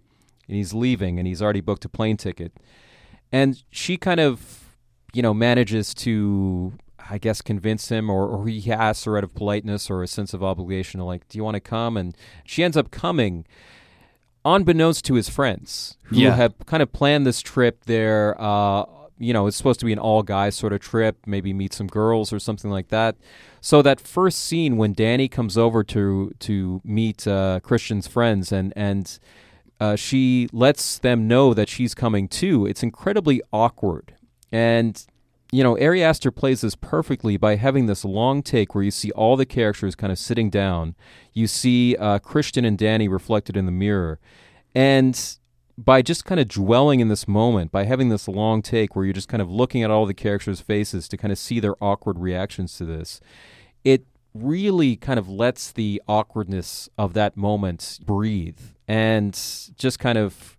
and 0.48 0.56
he's 0.58 0.74
leaving 0.74 1.18
and 1.20 1.28
he's 1.28 1.42
already 1.42 1.62
booked 1.62 1.84
a 1.86 1.90
plane 1.90 2.18
ticket. 2.18 2.52
And 3.32 3.62
she 3.72 3.98
kind 3.98 4.20
of, 4.20 4.66
you 5.14 5.22
know, 5.22 5.34
manages 5.34 5.94
to, 5.96 6.74
I 7.10 7.18
guess, 7.18 7.42
convince 7.42 7.90
him, 7.90 8.10
or, 8.10 8.28
or 8.28 8.48
he 8.48 8.72
asks 8.72 9.06
her 9.06 9.18
out 9.18 9.24
of 9.24 9.34
politeness 9.34 9.90
or 9.90 10.04
a 10.04 10.08
sense 10.08 10.34
of 10.34 10.44
obligation, 10.44 11.00
to 11.00 11.06
like, 11.06 11.28
do 11.30 11.38
you 11.38 11.44
want 11.44 11.56
to 11.56 11.62
come? 11.62 11.98
And 11.98 12.16
she 12.46 12.64
ends 12.64 12.76
up 12.78 12.92
coming 12.92 13.46
unbeknownst 14.44 15.06
to 15.06 15.14
his 15.16 15.30
friends 15.30 15.98
who 16.06 16.18
Yeah. 16.18 16.36
have 16.36 16.54
kind 16.66 16.82
of 16.82 16.92
planned 16.92 17.26
this 17.26 17.42
trip 17.42 17.86
there. 17.86 18.36
Uh, 18.42 18.86
you 19.20 19.34
know, 19.34 19.46
it's 19.46 19.56
supposed 19.56 19.80
to 19.82 19.86
be 19.86 19.94
an 19.94 20.00
all 20.00 20.24
guys 20.24 20.56
sort 20.56 20.74
of 20.74 20.80
trip, 20.80 21.18
maybe 21.28 21.54
meet 21.54 21.74
some 21.74 21.86
girls 21.86 22.34
or 22.34 22.40
something 22.40 22.72
like 22.72 22.88
that. 22.88 23.18
So 23.62 23.84
that 23.84 24.00
first 24.02 24.40
scene 24.40 24.78
when 24.78 24.94
Danny 24.94 25.28
comes 25.28 25.58
over 25.60 25.84
to 25.84 26.32
to 26.40 26.82
meet 26.84 27.28
uh, 27.28 27.60
Christian's 27.62 28.08
friends 28.08 28.52
and 28.52 28.74
and 28.76 29.20
uh, 29.82 29.96
she 29.96 30.48
lets 30.54 31.00
them 31.00 31.28
know 31.28 31.56
that 31.56 31.68
she's 31.68 31.96
coming 31.96 32.28
too. 32.28 32.68
It's 32.68 32.84
incredibly 32.84 33.42
awkward, 33.52 34.14
and 34.52 35.04
you 35.52 35.64
know, 35.64 35.78
Ari 35.78 36.04
Aster 36.04 36.30
plays 36.32 36.62
this 36.62 36.76
perfectly 36.76 37.36
by 37.36 37.56
having 37.56 37.88
this 37.88 38.06
long 38.06 38.44
take 38.44 38.76
where 38.76 38.84
you 38.84 38.92
see 38.92 39.12
all 39.12 39.36
the 39.36 39.46
characters 39.46 39.96
kind 39.96 40.12
of 40.12 40.20
sitting 40.20 40.52
down. 40.52 40.96
You 41.34 41.48
see 41.48 41.98
uh, 41.98 42.20
Christian 42.20 42.64
and 42.64 42.78
Danny 42.78 43.08
reflected 43.08 43.58
in 43.58 43.66
the 43.66 43.72
mirror, 43.72 44.20
and 44.76 45.20
by 45.80 46.04
just 46.04 46.26
kind 46.26 46.40
of 46.40 46.48
dwelling 46.48 47.00
in 47.00 47.08
this 47.08 47.28
moment, 47.28 47.72
by 47.72 47.86
having 47.86 48.10
this 48.10 48.28
long 48.28 48.62
take 48.62 48.96
where 48.96 49.04
you're 49.04 49.16
just 49.16 49.30
kind 49.30 49.42
of 49.42 49.50
looking 49.50 49.82
at 49.82 49.90
all 49.90 50.06
the 50.06 50.14
characters' 50.14 50.62
faces 50.62 51.08
to 51.08 51.18
kind 51.18 51.32
of 51.32 51.40
see 51.40 51.60
their 51.60 51.76
awkward 51.84 52.20
reactions 52.20 52.78
to 52.78 52.86
this, 52.86 53.20
it 53.84 54.06
really 54.36 54.96
kind 54.96 55.18
of 55.18 55.28
lets 55.28 55.72
the 55.72 56.00
awkwardness 56.08 56.88
of 57.00 57.14
that 57.14 57.36
moment 57.36 58.00
breathe 58.06 58.60
and 58.92 59.34
just 59.78 60.00
kind 60.00 60.18
of 60.18 60.58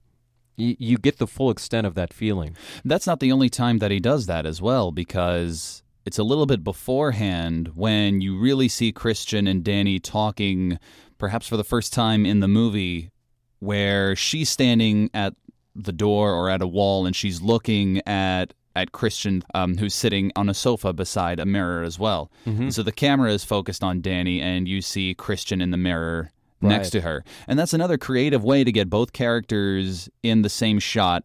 you, 0.56 0.74
you 0.78 0.96
get 0.96 1.18
the 1.18 1.26
full 1.26 1.50
extent 1.50 1.86
of 1.86 1.94
that 1.96 2.14
feeling. 2.14 2.56
That's 2.82 3.06
not 3.06 3.20
the 3.20 3.30
only 3.30 3.50
time 3.50 3.78
that 3.78 3.90
he 3.90 4.00
does 4.00 4.24
that 4.24 4.46
as 4.46 4.62
well, 4.62 4.90
because 4.90 5.82
it's 6.06 6.18
a 6.18 6.22
little 6.24 6.46
bit 6.46 6.64
beforehand 6.64 7.72
when 7.74 8.22
you 8.22 8.38
really 8.38 8.68
see 8.68 8.90
Christian 8.90 9.46
and 9.46 9.62
Danny 9.62 9.98
talking, 9.98 10.78
perhaps 11.18 11.46
for 11.46 11.58
the 11.58 11.64
first 11.64 11.92
time 11.92 12.24
in 12.24 12.40
the 12.40 12.48
movie, 12.48 13.10
where 13.58 14.16
she's 14.16 14.48
standing 14.48 15.10
at 15.12 15.34
the 15.74 15.92
door 15.92 16.32
or 16.32 16.48
at 16.48 16.62
a 16.62 16.66
wall 16.66 17.04
and 17.04 17.14
she's 17.14 17.42
looking 17.42 18.00
at 18.06 18.54
at 18.74 18.92
Christian, 18.92 19.44
um, 19.52 19.76
who's 19.76 19.94
sitting 19.94 20.32
on 20.34 20.48
a 20.48 20.54
sofa 20.54 20.94
beside 20.94 21.38
a 21.38 21.44
mirror 21.44 21.82
as 21.82 21.98
well. 21.98 22.30
So 22.70 22.82
the 22.82 22.92
camera 22.92 23.30
is 23.30 23.44
focused 23.44 23.84
on 23.84 24.00
Danny, 24.00 24.40
and 24.40 24.66
you 24.66 24.80
see 24.80 25.12
Christian 25.12 25.60
in 25.60 25.70
the 25.70 25.76
mirror 25.76 26.30
next 26.68 26.90
to 26.90 27.00
her. 27.02 27.24
And 27.46 27.58
that's 27.58 27.72
another 27.74 27.98
creative 27.98 28.44
way 28.44 28.64
to 28.64 28.72
get 28.72 28.88
both 28.88 29.12
characters 29.12 30.08
in 30.22 30.42
the 30.42 30.48
same 30.48 30.78
shot 30.78 31.24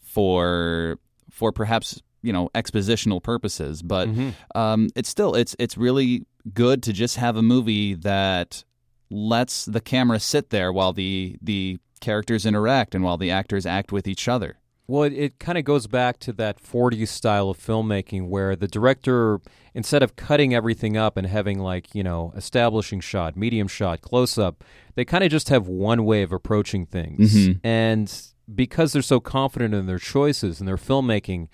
for 0.00 0.98
for 1.30 1.52
perhaps 1.52 2.02
you 2.22 2.32
know 2.32 2.50
expositional 2.54 3.22
purposes. 3.22 3.82
But 3.82 4.08
um, 4.54 4.88
it's 4.96 5.08
still 5.08 5.34
it's 5.34 5.54
it's 5.58 5.76
really 5.76 6.26
good 6.52 6.82
to 6.84 6.92
just 6.92 7.16
have 7.16 7.36
a 7.36 7.42
movie 7.42 7.94
that 7.94 8.64
lets 9.10 9.64
the 9.64 9.80
camera 9.80 10.18
sit 10.18 10.50
there 10.50 10.72
while 10.72 10.92
the 10.92 11.36
the 11.42 11.78
characters 12.00 12.44
interact 12.46 12.94
and 12.94 13.04
while 13.04 13.16
the 13.16 13.30
actors 13.30 13.66
act 13.66 13.92
with 13.92 14.06
each 14.08 14.28
other. 14.28 14.58
Well, 14.88 15.02
it, 15.02 15.12
it 15.14 15.38
kind 15.38 15.58
of 15.58 15.64
goes 15.64 15.86
back 15.86 16.18
to 16.20 16.32
that 16.34 16.62
40s 16.62 17.08
style 17.08 17.50
of 17.50 17.58
filmmaking 17.58 18.28
where 18.28 18.54
the 18.54 18.68
director, 18.68 19.40
instead 19.74 20.02
of 20.02 20.14
cutting 20.16 20.54
everything 20.54 20.96
up 20.96 21.16
and 21.16 21.26
having, 21.26 21.58
like, 21.58 21.94
you 21.94 22.04
know, 22.04 22.32
establishing 22.36 23.00
shot, 23.00 23.36
medium 23.36 23.66
shot, 23.68 24.00
close 24.00 24.38
up, 24.38 24.62
they 24.94 25.04
kind 25.04 25.24
of 25.24 25.30
just 25.30 25.48
have 25.48 25.66
one 25.66 26.04
way 26.04 26.22
of 26.22 26.32
approaching 26.32 26.86
things. 26.86 27.34
Mhm. 27.34 27.60
And 27.64 28.22
because 28.54 28.92
they're 28.92 29.02
so 29.02 29.18
confident 29.18 29.74
in 29.74 29.86
their 29.86 29.98
choices 29.98 30.60
and 30.60 30.68
their 30.68 30.76
filmmaking, 30.76 31.48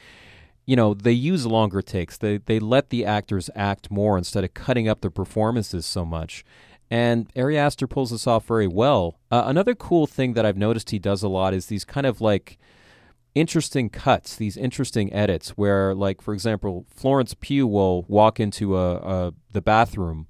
you 0.66 0.76
know, 0.76 0.92
they 0.94 1.12
use 1.12 1.46
longer 1.46 1.80
takes. 1.82 2.18
They, 2.18 2.36
they 2.36 2.58
let 2.60 2.90
the 2.90 3.04
actors 3.04 3.48
act 3.56 3.90
more 3.90 4.18
instead 4.18 4.44
of 4.44 4.52
cutting 4.54 4.88
up 4.88 5.00
their 5.00 5.10
performances 5.10 5.86
so 5.86 6.04
much. 6.04 6.44
And 6.90 7.32
Ari 7.34 7.56
Aster 7.56 7.86
pulls 7.86 8.10
this 8.10 8.26
off 8.26 8.46
very 8.46 8.68
well. 8.68 9.18
Uh, 9.30 9.44
another 9.46 9.74
cool 9.74 10.06
thing 10.06 10.34
that 10.34 10.44
I've 10.44 10.58
noticed 10.58 10.90
he 10.90 10.98
does 10.98 11.22
a 11.22 11.28
lot 11.28 11.54
is 11.54 11.66
these 11.66 11.86
kind 11.86 12.06
of 12.06 12.20
like 12.20 12.58
interesting 13.34 13.88
cuts, 13.90 14.36
these 14.36 14.56
interesting 14.56 15.12
edits 15.12 15.50
where, 15.50 15.94
like, 15.94 16.20
for 16.20 16.34
example, 16.34 16.84
Florence 16.94 17.34
Pugh 17.38 17.66
will 17.66 18.02
walk 18.08 18.38
into 18.40 18.76
a, 18.76 18.96
a 18.96 19.34
the 19.50 19.62
bathroom, 19.62 20.26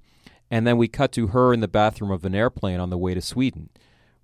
and 0.49 0.65
then 0.67 0.77
we 0.77 0.87
cut 0.87 1.11
to 1.13 1.27
her 1.27 1.53
in 1.53 1.59
the 1.59 1.67
bathroom 1.67 2.11
of 2.11 2.25
an 2.25 2.35
airplane 2.35 2.79
on 2.79 2.89
the 2.89 2.97
way 2.97 3.13
to 3.13 3.21
Sweden, 3.21 3.69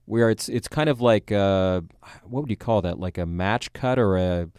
where 0.05 0.29
it's 0.29 0.47
it's 0.49 0.67
kind 0.67 0.89
of 0.89 1.01
like 1.01 1.31
a, 1.31 1.83
what 2.23 2.41
would 2.41 2.49
you 2.49 2.57
call 2.57 2.81
that? 2.81 2.99
Like 2.99 3.17
a 3.17 3.25
match 3.25 3.73
cut 3.73 3.99
or 3.99 4.17
a 4.17 4.49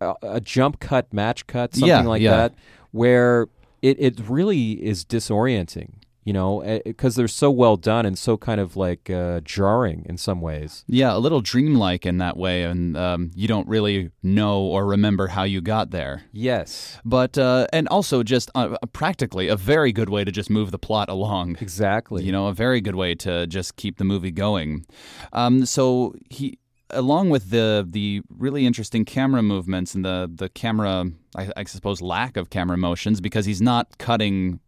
a, 0.00 0.14
a 0.22 0.40
jump 0.40 0.80
cut, 0.80 1.12
match 1.12 1.46
cut, 1.46 1.74
something 1.74 1.88
Yeah, 1.88 2.08
like 2.08 2.22
yeah. 2.22 2.30
that, 2.36 2.54
where 2.92 3.48
it 3.82 3.96
it 4.00 4.20
really 4.28 4.72
is 4.84 5.04
disorienting. 5.04 5.92
You 6.28 6.34
know, 6.34 6.80
because 6.84 7.16
they're 7.16 7.26
so 7.44 7.50
well 7.50 7.76
done 7.78 8.04
and 8.04 8.18
so 8.18 8.36
kind 8.36 8.60
of 8.60 8.76
like 8.76 9.08
uh, 9.08 9.40
jarring 9.44 10.04
in 10.10 10.18
some 10.18 10.40
ways. 10.42 10.84
Yeah, 10.86 11.16
a 11.16 11.20
little 11.26 11.40
dreamlike 11.40 12.04
in 12.04 12.18
that 12.18 12.36
way, 12.36 12.64
and 12.64 12.96
um, 12.98 13.30
you 13.34 13.48
don't 13.48 13.66
really 13.66 14.10
know 14.22 14.60
or 14.60 14.84
remember 14.84 15.28
how 15.28 15.44
you 15.44 15.60
got 15.62 15.90
there. 15.90 16.24
Yes, 16.32 16.98
But 17.02 17.38
uh, 17.38 17.66
and 17.72 17.88
also 17.88 18.22
just 18.22 18.50
uh, 18.54 18.76
practically 18.92 19.48
a 19.48 19.56
very 19.56 19.90
good 19.90 20.10
way 20.10 20.22
to 20.24 20.30
just 20.30 20.50
move 20.50 20.70
the 20.70 20.78
plot 20.78 21.08
along. 21.08 21.56
exactly. 21.60 22.24
You 22.24 22.32
know, 22.32 22.48
a 22.48 22.52
very 22.52 22.80
good 22.82 22.94
way 22.94 23.14
to 23.24 23.46
just 23.46 23.76
keep 23.76 23.96
the 23.96 24.04
movie 24.04 24.30
going. 24.46 24.84
Um, 25.32 25.64
so 25.64 26.14
he, 26.28 26.58
along 26.90 27.30
with 27.30 27.48
the 27.50 27.86
the 27.88 28.20
really 28.28 28.66
interesting 28.66 29.04
camera 29.06 29.42
movements 29.42 29.94
and 29.94 30.04
the 30.04 30.30
the 30.42 30.50
camera, 30.50 31.10
I, 31.34 31.50
I 31.56 31.64
suppose, 31.64 32.02
lack 32.02 32.36
of 32.36 32.50
camera 32.50 32.76
motions 32.76 33.20
because 33.22 33.46
he's 33.46 33.62
not 33.62 33.96
cutting. 33.96 34.60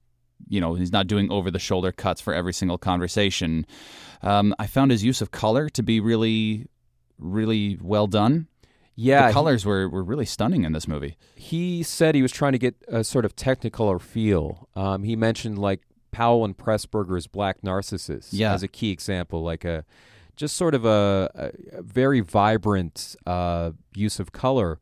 You 0.48 0.60
know, 0.60 0.74
he's 0.74 0.92
not 0.92 1.06
doing 1.06 1.30
over 1.30 1.50
the 1.50 1.58
shoulder 1.58 1.92
cuts 1.92 2.20
for 2.20 2.34
every 2.34 2.52
single 2.52 2.78
conversation. 2.78 3.66
Um, 4.22 4.54
I 4.58 4.66
found 4.66 4.90
his 4.90 5.02
use 5.04 5.20
of 5.20 5.30
color 5.30 5.68
to 5.70 5.82
be 5.82 6.00
really, 6.00 6.66
really 7.18 7.78
well 7.80 8.06
done. 8.06 8.46
Yeah, 8.96 9.22
the 9.22 9.28
he- 9.28 9.32
colors 9.32 9.64
were, 9.64 9.88
were 9.88 10.02
really 10.04 10.26
stunning 10.26 10.64
in 10.64 10.72
this 10.72 10.86
movie. 10.86 11.16
he 11.34 11.82
said 11.82 12.14
he 12.14 12.22
was 12.22 12.32
trying 12.32 12.52
to 12.52 12.58
get 12.58 12.74
a 12.88 13.02
sort 13.04 13.24
of 13.24 13.34
technicolor 13.36 14.00
feel. 14.00 14.68
Um, 14.76 15.04
he 15.04 15.16
mentioned 15.16 15.58
like 15.58 15.80
Powell 16.10 16.44
and 16.44 16.56
Pressburger's 16.56 17.26
Black 17.26 17.62
Narcissus 17.64 18.32
Yeah. 18.32 18.52
as 18.52 18.62
a 18.62 18.68
key 18.68 18.90
example, 18.90 19.42
like 19.42 19.64
a 19.64 19.84
just 20.36 20.56
sort 20.56 20.74
of 20.74 20.84
a, 20.84 21.30
a, 21.34 21.78
a 21.78 21.82
very 21.82 22.20
vibrant 22.20 23.14
uh, 23.26 23.70
use 23.94 24.18
of 24.20 24.32
color. 24.32 24.78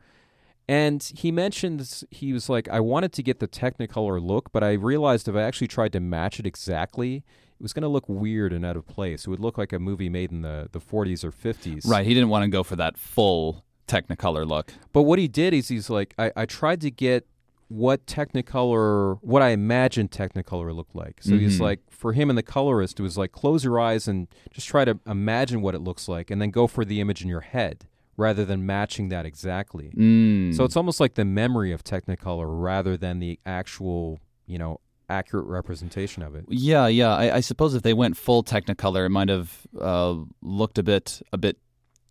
And 0.68 1.02
he 1.16 1.32
mentioned 1.32 2.02
he 2.10 2.32
was 2.32 2.48
like, 2.50 2.68
I 2.68 2.80
wanted 2.80 3.12
to 3.14 3.22
get 3.22 3.38
the 3.40 3.48
Technicolor 3.48 4.22
look, 4.22 4.52
but 4.52 4.62
I 4.62 4.72
realized 4.74 5.26
if 5.28 5.34
I 5.34 5.42
actually 5.42 5.68
tried 5.68 5.92
to 5.94 6.00
match 6.00 6.38
it 6.38 6.46
exactly, 6.46 7.16
it 7.16 7.62
was 7.62 7.72
going 7.72 7.82
to 7.82 7.88
look 7.88 8.06
weird 8.08 8.52
and 8.52 8.66
out 8.66 8.76
of 8.76 8.86
place. 8.86 9.26
It 9.26 9.30
would 9.30 9.40
look 9.40 9.56
like 9.56 9.72
a 9.72 9.78
movie 9.78 10.10
made 10.10 10.30
in 10.30 10.42
the, 10.42 10.68
the 10.70 10.78
40s 10.80 11.24
or 11.24 11.32
50s. 11.32 11.86
Right. 11.88 12.06
He 12.06 12.12
didn't 12.12 12.28
want 12.28 12.44
to 12.44 12.48
go 12.50 12.62
for 12.62 12.76
that 12.76 12.98
full 12.98 13.64
Technicolor 13.88 14.46
look. 14.46 14.74
But 14.92 15.02
what 15.04 15.18
he 15.18 15.26
did 15.26 15.54
is 15.54 15.68
he's 15.68 15.88
like, 15.88 16.12
I, 16.18 16.30
I 16.36 16.44
tried 16.44 16.82
to 16.82 16.90
get 16.90 17.26
what 17.68 18.04
Technicolor, 18.06 19.18
what 19.22 19.40
I 19.40 19.48
imagined 19.50 20.10
Technicolor 20.10 20.74
looked 20.74 20.94
like. 20.94 21.22
So 21.22 21.36
he's 21.38 21.58
Mhm. 21.58 21.62
like, 21.62 21.80
for 21.90 22.12
him 22.12 22.28
and 22.30 22.36
the 22.38 22.42
colorist, 22.42 22.98
it 23.00 23.02
was 23.02 23.16
like, 23.18 23.32
close 23.32 23.64
your 23.64 23.80
eyes 23.80 24.06
and 24.06 24.28
just 24.52 24.66
try 24.68 24.84
to 24.84 24.98
imagine 25.06 25.62
what 25.62 25.74
it 25.74 25.80
looks 25.80 26.08
like, 26.08 26.30
and 26.30 26.40
then 26.42 26.50
go 26.50 26.66
for 26.66 26.84
the 26.84 27.00
image 27.00 27.22
in 27.22 27.28
your 27.28 27.40
head 27.40 27.86
rather 28.18 28.44
than 28.44 28.66
matching 28.66 29.08
that 29.08 29.24
exactly. 29.24 29.90
Mm. 29.96 30.54
So 30.54 30.64
it's 30.64 30.76
almost 30.76 31.00
like 31.00 31.14
the 31.14 31.24
memory 31.24 31.72
of 31.72 31.82
Technicolor 31.84 32.44
rather 32.48 32.98
than 32.98 33.20
the 33.20 33.38
actual, 33.46 34.18
you 34.46 34.58
know, 34.58 34.80
accurate 35.08 35.46
representation 35.46 36.22
of 36.22 36.34
it. 36.34 36.44
Yeah, 36.50 36.86
yeah. 36.88 37.14
I, 37.16 37.36
I 37.36 37.40
suppose 37.40 37.74
if 37.74 37.82
they 37.82 37.94
went 37.94 38.16
full 38.18 38.44
Technicolor, 38.44 39.06
it 39.06 39.10
might 39.10 39.30
have 39.30 39.66
uh, 39.80 40.16
looked 40.42 40.76
a 40.76 40.82
bit 40.82 41.22
a 41.32 41.38
bit 41.38 41.56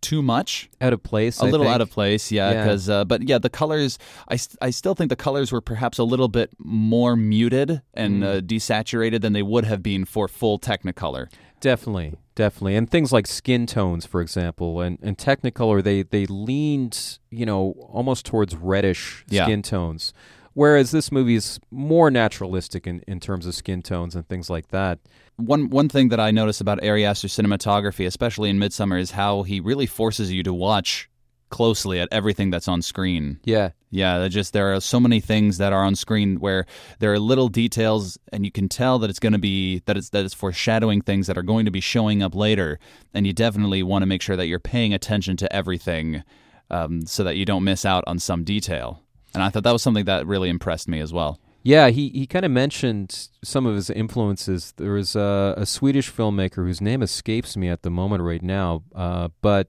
too 0.00 0.22
much, 0.22 0.70
Out 0.80 0.92
of 0.92 1.02
place, 1.02 1.40
a 1.40 1.44
I 1.44 1.50
little 1.50 1.66
think. 1.66 1.74
out 1.74 1.80
of 1.80 1.90
place. 1.90 2.30
Yeah, 2.30 2.52
Yeah. 2.52 2.62
because 2.64 2.88
uh, 2.88 3.04
but 3.04 3.28
yeah, 3.28 3.38
the 3.38 3.50
colors. 3.50 3.98
I, 4.28 4.36
st- 4.36 4.56
I 4.62 4.70
still 4.70 4.94
think 4.94 5.10
the 5.10 5.16
colors 5.16 5.50
were 5.50 5.60
perhaps 5.60 5.98
a 5.98 6.04
little 6.04 6.28
bit 6.28 6.50
more 6.58 7.16
muted 7.16 7.82
and 7.94 8.22
Mm. 8.22 8.24
uh, 8.26 8.40
desaturated 8.40 9.20
than 9.22 9.32
they 9.32 9.42
would 9.42 9.64
have 9.64 9.82
been 9.82 10.04
for 10.04 10.28
full 10.28 10.58
Technicolor. 10.60 11.26
Definitely, 11.60 12.14
definitely, 12.34 12.76
and 12.76 12.88
things 12.88 13.12
like 13.12 13.26
skin 13.26 13.66
tones, 13.66 14.06
for 14.06 14.20
example, 14.20 14.80
and 14.80 14.98
and 15.02 15.18
Technicolor, 15.18 15.82
they 15.82 16.02
they 16.02 16.26
leaned, 16.26 17.18
you 17.30 17.44
know, 17.46 17.72
almost 17.90 18.24
towards 18.26 18.54
reddish 18.54 19.24
Yeah. 19.28 19.44
skin 19.44 19.62
tones, 19.62 20.12
whereas 20.54 20.92
this 20.92 21.10
movie 21.10 21.34
is 21.34 21.58
more 21.70 22.10
naturalistic 22.10 22.86
in 22.86 23.02
in 23.08 23.18
terms 23.20 23.44
of 23.46 23.54
skin 23.54 23.82
tones 23.82 24.14
and 24.14 24.28
things 24.28 24.48
like 24.48 24.68
that. 24.68 25.00
One 25.36 25.68
one 25.68 25.88
thing 25.88 26.10
that 26.10 26.20
I 26.20 26.30
notice 26.30 26.60
about 26.60 26.82
Ari 26.84 27.04
Aster's 27.04 27.32
cinematography, 27.36 28.06
especially 28.06 28.50
in 28.50 28.58
Midsommar, 28.58 29.00
is 29.00 29.12
how 29.12 29.42
he 29.42 29.58
really 29.60 29.86
forces 29.86 30.32
you 30.32 30.42
to 30.44 30.54
watch 30.54 31.08
closely 31.48 32.00
at 32.00 32.08
everything 32.12 32.50
that's 32.50 32.68
on 32.68 32.82
screen. 32.82 33.38
Yeah. 33.44 33.70
Yeah, 33.90 34.28
just 34.28 34.52
there 34.52 34.74
are 34.74 34.80
so 34.80 35.00
many 35.00 35.18
things 35.20 35.58
that 35.58 35.72
are 35.72 35.82
on 35.82 35.94
screen 35.94 36.40
where 36.40 36.66
there 36.98 37.12
are 37.12 37.18
little 37.18 37.48
details, 37.48 38.18
and 38.32 38.44
you 38.44 38.50
can 38.50 38.68
tell 38.68 38.98
that 38.98 39.08
it's 39.08 39.18
going 39.18 39.32
to 39.32 39.38
be 39.38 39.82
that 39.86 39.96
it's 39.96 40.10
that 40.10 40.26
it's 40.26 40.34
foreshadowing 40.34 41.00
things 41.00 41.26
that 41.26 41.38
are 41.38 41.42
going 41.42 41.64
to 41.64 41.70
be 41.70 41.80
showing 41.80 42.22
up 42.22 42.34
later, 42.34 42.78
and 43.14 43.26
you 43.26 43.32
definitely 43.32 43.82
want 43.82 44.02
to 44.02 44.06
make 44.06 44.20
sure 44.20 44.36
that 44.36 44.46
you're 44.46 44.58
paying 44.58 44.92
attention 44.92 45.38
to 45.38 45.50
everything, 45.50 46.22
um, 46.70 47.06
so 47.06 47.24
that 47.24 47.36
you 47.36 47.46
don't 47.46 47.64
miss 47.64 47.86
out 47.86 48.04
on 48.06 48.18
some 48.18 48.44
detail. 48.44 49.02
And 49.32 49.42
I 49.42 49.48
thought 49.48 49.62
that 49.62 49.72
was 49.72 49.82
something 49.82 50.04
that 50.04 50.26
really 50.26 50.50
impressed 50.50 50.86
me 50.86 51.00
as 51.00 51.12
well. 51.12 51.40
Yeah, 51.62 51.88
he, 51.88 52.08
he 52.10 52.26
kind 52.26 52.44
of 52.44 52.50
mentioned 52.50 53.28
some 53.42 53.66
of 53.66 53.74
his 53.74 53.90
influences. 53.90 54.72
There 54.76 54.92
was 54.92 55.16
a, 55.16 55.54
a, 55.56 55.66
Swedish 55.66 56.10
filmmaker 56.10 56.64
whose 56.64 56.80
name 56.80 57.02
escapes 57.02 57.56
me 57.56 57.68
at 57.68 57.82
the 57.82 57.90
moment 57.90 58.22
right 58.22 58.42
now, 58.42 58.84
uh, 58.94 59.28
but 59.42 59.68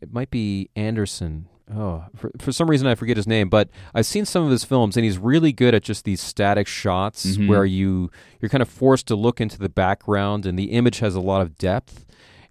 it 0.00 0.12
might 0.12 0.30
be 0.30 0.70
Andersson. 0.76 1.46
Oh, 1.72 2.04
for, 2.16 2.32
for 2.38 2.50
some 2.50 2.68
reason 2.68 2.88
I 2.88 2.96
forget 2.96 3.16
his 3.16 3.28
name, 3.28 3.48
but 3.48 3.68
I've 3.94 4.06
seen 4.06 4.24
some 4.24 4.44
of 4.44 4.50
his 4.50 4.64
films, 4.64 4.96
and 4.96 5.04
he's 5.04 5.18
really 5.18 5.52
good 5.52 5.72
at 5.74 5.84
just 5.84 6.04
these 6.04 6.20
static 6.20 6.66
shots 6.66 7.36
Mhm. 7.36 7.46
where 7.48 7.64
you 7.64 8.10
you're 8.40 8.48
kind 8.48 8.62
of 8.62 8.68
forced 8.68 9.06
to 9.06 9.14
look 9.14 9.40
into 9.40 9.56
the 9.58 9.68
background, 9.68 10.46
and 10.46 10.58
the 10.58 10.72
image 10.72 10.98
has 10.98 11.14
a 11.14 11.20
lot 11.20 11.42
of 11.42 11.56
depth. 11.56 12.06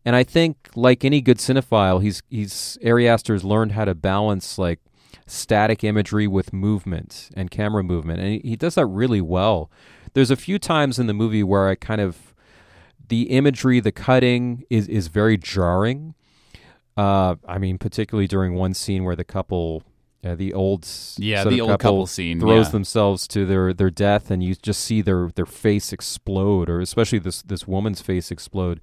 And 0.06 0.16
I 0.16 0.24
think, 0.24 0.70
like 0.76 1.04
any 1.04 1.20
good 1.20 1.38
cinephile, 1.38 2.02
he's 2.02 2.24
he's 2.30 2.78
Ari 2.86 3.10
Aster's 3.10 3.44
learned 3.44 3.74
how 3.74 3.84
to 3.84 3.94
balance 3.94 4.58
like 4.58 4.80
static 5.28 5.84
imagery 5.84 6.26
with 6.28 6.54
movement 6.54 7.30
and 7.36 7.52
camera 7.52 7.84
movement, 7.84 8.22
and 8.22 8.30
he, 8.42 8.50
he 8.52 8.56
does 8.56 8.76
that 8.76 8.86
really 8.86 9.22
well. 9.22 9.70
There's 10.14 10.32
a 10.32 10.38
few 10.38 10.58
times 10.60 10.98
in 10.98 11.08
the 11.08 11.14
movie 11.14 11.44
where 11.44 11.68
I 11.68 11.76
kind 11.76 12.00
of 12.00 12.34
the 13.10 13.24
imagery, 13.24 13.82
the 13.82 13.92
cutting 13.92 14.64
is 14.70 14.88
is 14.88 15.08
very 15.10 15.38
jarring. 15.38 16.14
Uh, 16.98 17.36
I 17.48 17.58
mean, 17.58 17.78
particularly 17.78 18.28
during 18.28 18.56
one 18.56 18.74
scene 18.74 19.04
where 19.04 19.16
the 19.16 19.24
couple, 19.24 19.84
uh, 20.24 20.36
the 20.36 20.54
old 20.54 20.88
Yeah, 21.18 21.44
the 21.46 21.62
old 21.62 21.80
couple 21.80 22.08
scene, 22.08 22.40
throws 22.40 22.68
yeah. 22.68 22.72
themselves 22.72 23.28
to 23.30 23.46
their, 23.46 23.74
their 23.74 23.90
death, 23.90 24.30
and 24.30 24.44
you 24.44 24.56
just 24.56 24.82
see 24.82 25.02
their 25.02 25.30
their 25.36 25.46
face 25.46 25.94
explode, 25.94 26.70
or 26.70 26.82
especially 26.82 27.20
this 27.20 27.42
this 27.42 27.68
woman's 27.68 28.02
face 28.02 28.32
explode. 28.32 28.82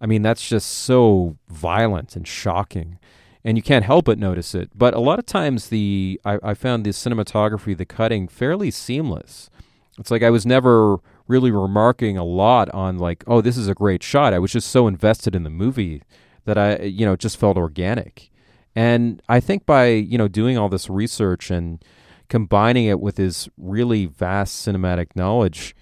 I 0.00 0.06
mean, 0.06 0.22
that's 0.22 0.48
just 0.48 0.68
so 0.68 1.36
violent 1.48 2.16
and 2.16 2.26
shocking, 2.26 2.98
and 3.44 3.58
you 3.58 3.62
can't 3.62 3.84
help 3.84 4.06
but 4.06 4.18
notice 4.18 4.54
it. 4.54 4.70
But 4.74 4.94
a 4.94 5.00
lot 5.00 5.18
of 5.18 5.26
times, 5.26 5.68
the 5.68 6.20
I, 6.24 6.38
I 6.42 6.54
found 6.54 6.84
the 6.84 6.90
cinematography, 6.90 7.76
the 7.76 7.84
cutting, 7.84 8.28
fairly 8.28 8.70
seamless. 8.70 9.50
It's 9.98 10.10
like 10.10 10.22
I 10.22 10.30
was 10.30 10.46
never 10.46 10.98
really 11.26 11.50
remarking 11.50 12.16
a 12.16 12.24
lot 12.24 12.70
on 12.70 12.98
like, 12.98 13.24
oh, 13.26 13.40
this 13.40 13.56
is 13.56 13.68
a 13.68 13.74
great 13.74 14.02
shot. 14.02 14.32
I 14.32 14.38
was 14.38 14.52
just 14.52 14.70
so 14.70 14.86
invested 14.86 15.34
in 15.34 15.42
the 15.42 15.50
movie 15.50 16.02
that 16.48 16.56
I, 16.56 16.76
you 16.78 17.04
know, 17.04 17.14
just 17.14 17.36
felt 17.36 17.58
organic. 17.58 18.30
And 18.74 19.20
I 19.28 19.38
think 19.38 19.66
by, 19.66 19.88
you 19.88 20.16
know, 20.16 20.28
doing 20.28 20.56
all 20.56 20.70
this 20.70 20.88
research 20.88 21.50
and 21.50 21.84
combining 22.28 22.86
it 22.86 23.00
with 23.00 23.18
his 23.18 23.48
really 23.58 24.06
vast 24.06 24.66
cinematic 24.66 25.14
knowledge, 25.14 25.76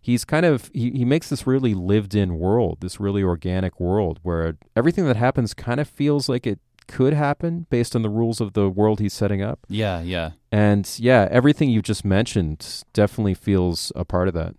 he's 0.00 0.24
kind 0.24 0.46
of 0.46 0.70
he, 0.72 0.90
he 0.90 1.04
makes 1.04 1.28
this 1.28 1.46
really 1.46 1.74
lived 1.74 2.14
in 2.14 2.38
world, 2.38 2.78
this 2.80 2.98
really 2.98 3.22
organic 3.22 3.78
world 3.78 4.18
where 4.22 4.56
everything 4.74 5.04
that 5.04 5.16
happens 5.16 5.52
kind 5.52 5.80
of 5.80 5.88
feels 5.88 6.30
like 6.30 6.46
it 6.46 6.60
could 6.88 7.12
happen 7.12 7.66
based 7.68 7.94
on 7.94 8.00
the 8.00 8.08
rules 8.08 8.40
of 8.40 8.54
the 8.54 8.70
world 8.70 9.00
he's 9.00 9.12
setting 9.12 9.42
up. 9.42 9.58
Yeah, 9.68 10.00
yeah. 10.00 10.30
And 10.50 10.90
yeah, 10.98 11.28
everything 11.30 11.68
you 11.68 11.82
just 11.82 12.06
mentioned 12.06 12.84
definitely 12.94 13.34
feels 13.34 13.92
a 13.94 14.04
part 14.04 14.28
of 14.28 14.34
that. 14.34 14.54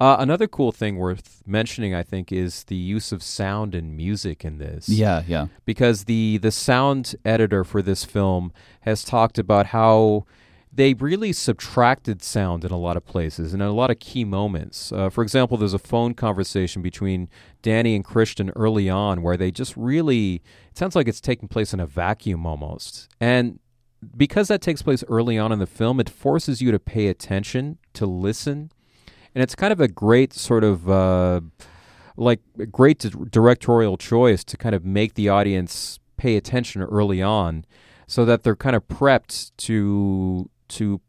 Uh, 0.00 0.16
another 0.18 0.48
cool 0.48 0.72
thing 0.72 0.96
worth 0.96 1.42
mentioning, 1.46 1.94
I 1.94 2.02
think, 2.02 2.32
is 2.32 2.64
the 2.64 2.76
use 2.76 3.12
of 3.12 3.22
sound 3.22 3.74
and 3.74 3.94
music 3.94 4.46
in 4.46 4.56
this. 4.56 4.88
Yeah, 4.88 5.22
yeah. 5.26 5.48
Because 5.66 6.04
the 6.04 6.38
the 6.38 6.50
sound 6.50 7.14
editor 7.24 7.64
for 7.64 7.82
this 7.82 8.04
film 8.04 8.52
has 8.80 9.04
talked 9.04 9.38
about 9.38 9.66
how 9.66 10.24
they 10.72 10.94
really 10.94 11.32
subtracted 11.32 12.22
sound 12.22 12.64
in 12.64 12.70
a 12.70 12.78
lot 12.78 12.96
of 12.96 13.04
places 13.04 13.52
and 13.52 13.60
in 13.60 13.68
a 13.68 13.72
lot 13.72 13.90
of 13.90 13.98
key 13.98 14.24
moments. 14.24 14.92
Uh, 14.92 15.10
for 15.10 15.22
example, 15.22 15.56
there's 15.56 15.74
a 15.74 15.78
phone 15.78 16.14
conversation 16.14 16.80
between 16.80 17.28
Danny 17.60 17.94
and 17.94 18.04
Christian 18.04 18.50
early 18.56 18.88
on 18.88 19.20
where 19.20 19.36
they 19.36 19.50
just 19.50 19.76
really 19.76 20.36
it 20.70 20.78
sounds 20.78 20.96
like 20.96 21.08
it's 21.08 21.20
taking 21.20 21.48
place 21.48 21.74
in 21.74 21.80
a 21.80 21.86
vacuum 21.86 22.46
almost. 22.46 23.08
And 23.20 23.58
because 24.16 24.48
that 24.48 24.62
takes 24.62 24.80
place 24.80 25.04
early 25.08 25.36
on 25.36 25.52
in 25.52 25.58
the 25.58 25.66
film, 25.66 26.00
it 26.00 26.08
forces 26.08 26.62
you 26.62 26.70
to 26.70 26.78
pay 26.78 27.08
attention, 27.08 27.76
to 27.92 28.06
listen, 28.06 28.70
and 29.34 29.42
it's 29.42 29.54
kind 29.54 29.72
of 29.72 29.80
a 29.80 29.88
great 29.88 30.32
sort 30.32 30.64
of 30.64 30.88
uh, 30.88 31.40
like 32.16 32.40
great 32.70 32.98
di- 32.98 33.10
directorial 33.30 33.96
choice 33.96 34.44
to 34.44 34.56
kind 34.56 34.74
of 34.74 34.84
make 34.84 35.14
the 35.14 35.28
audience 35.28 35.98
pay 36.16 36.36
attention 36.36 36.82
early 36.82 37.22
on, 37.22 37.64
so 38.06 38.24
that 38.24 38.42
they're 38.42 38.56
kind 38.56 38.76
of 38.76 38.86
prepped 38.88 39.52
to 39.56 40.48
to 40.68 41.00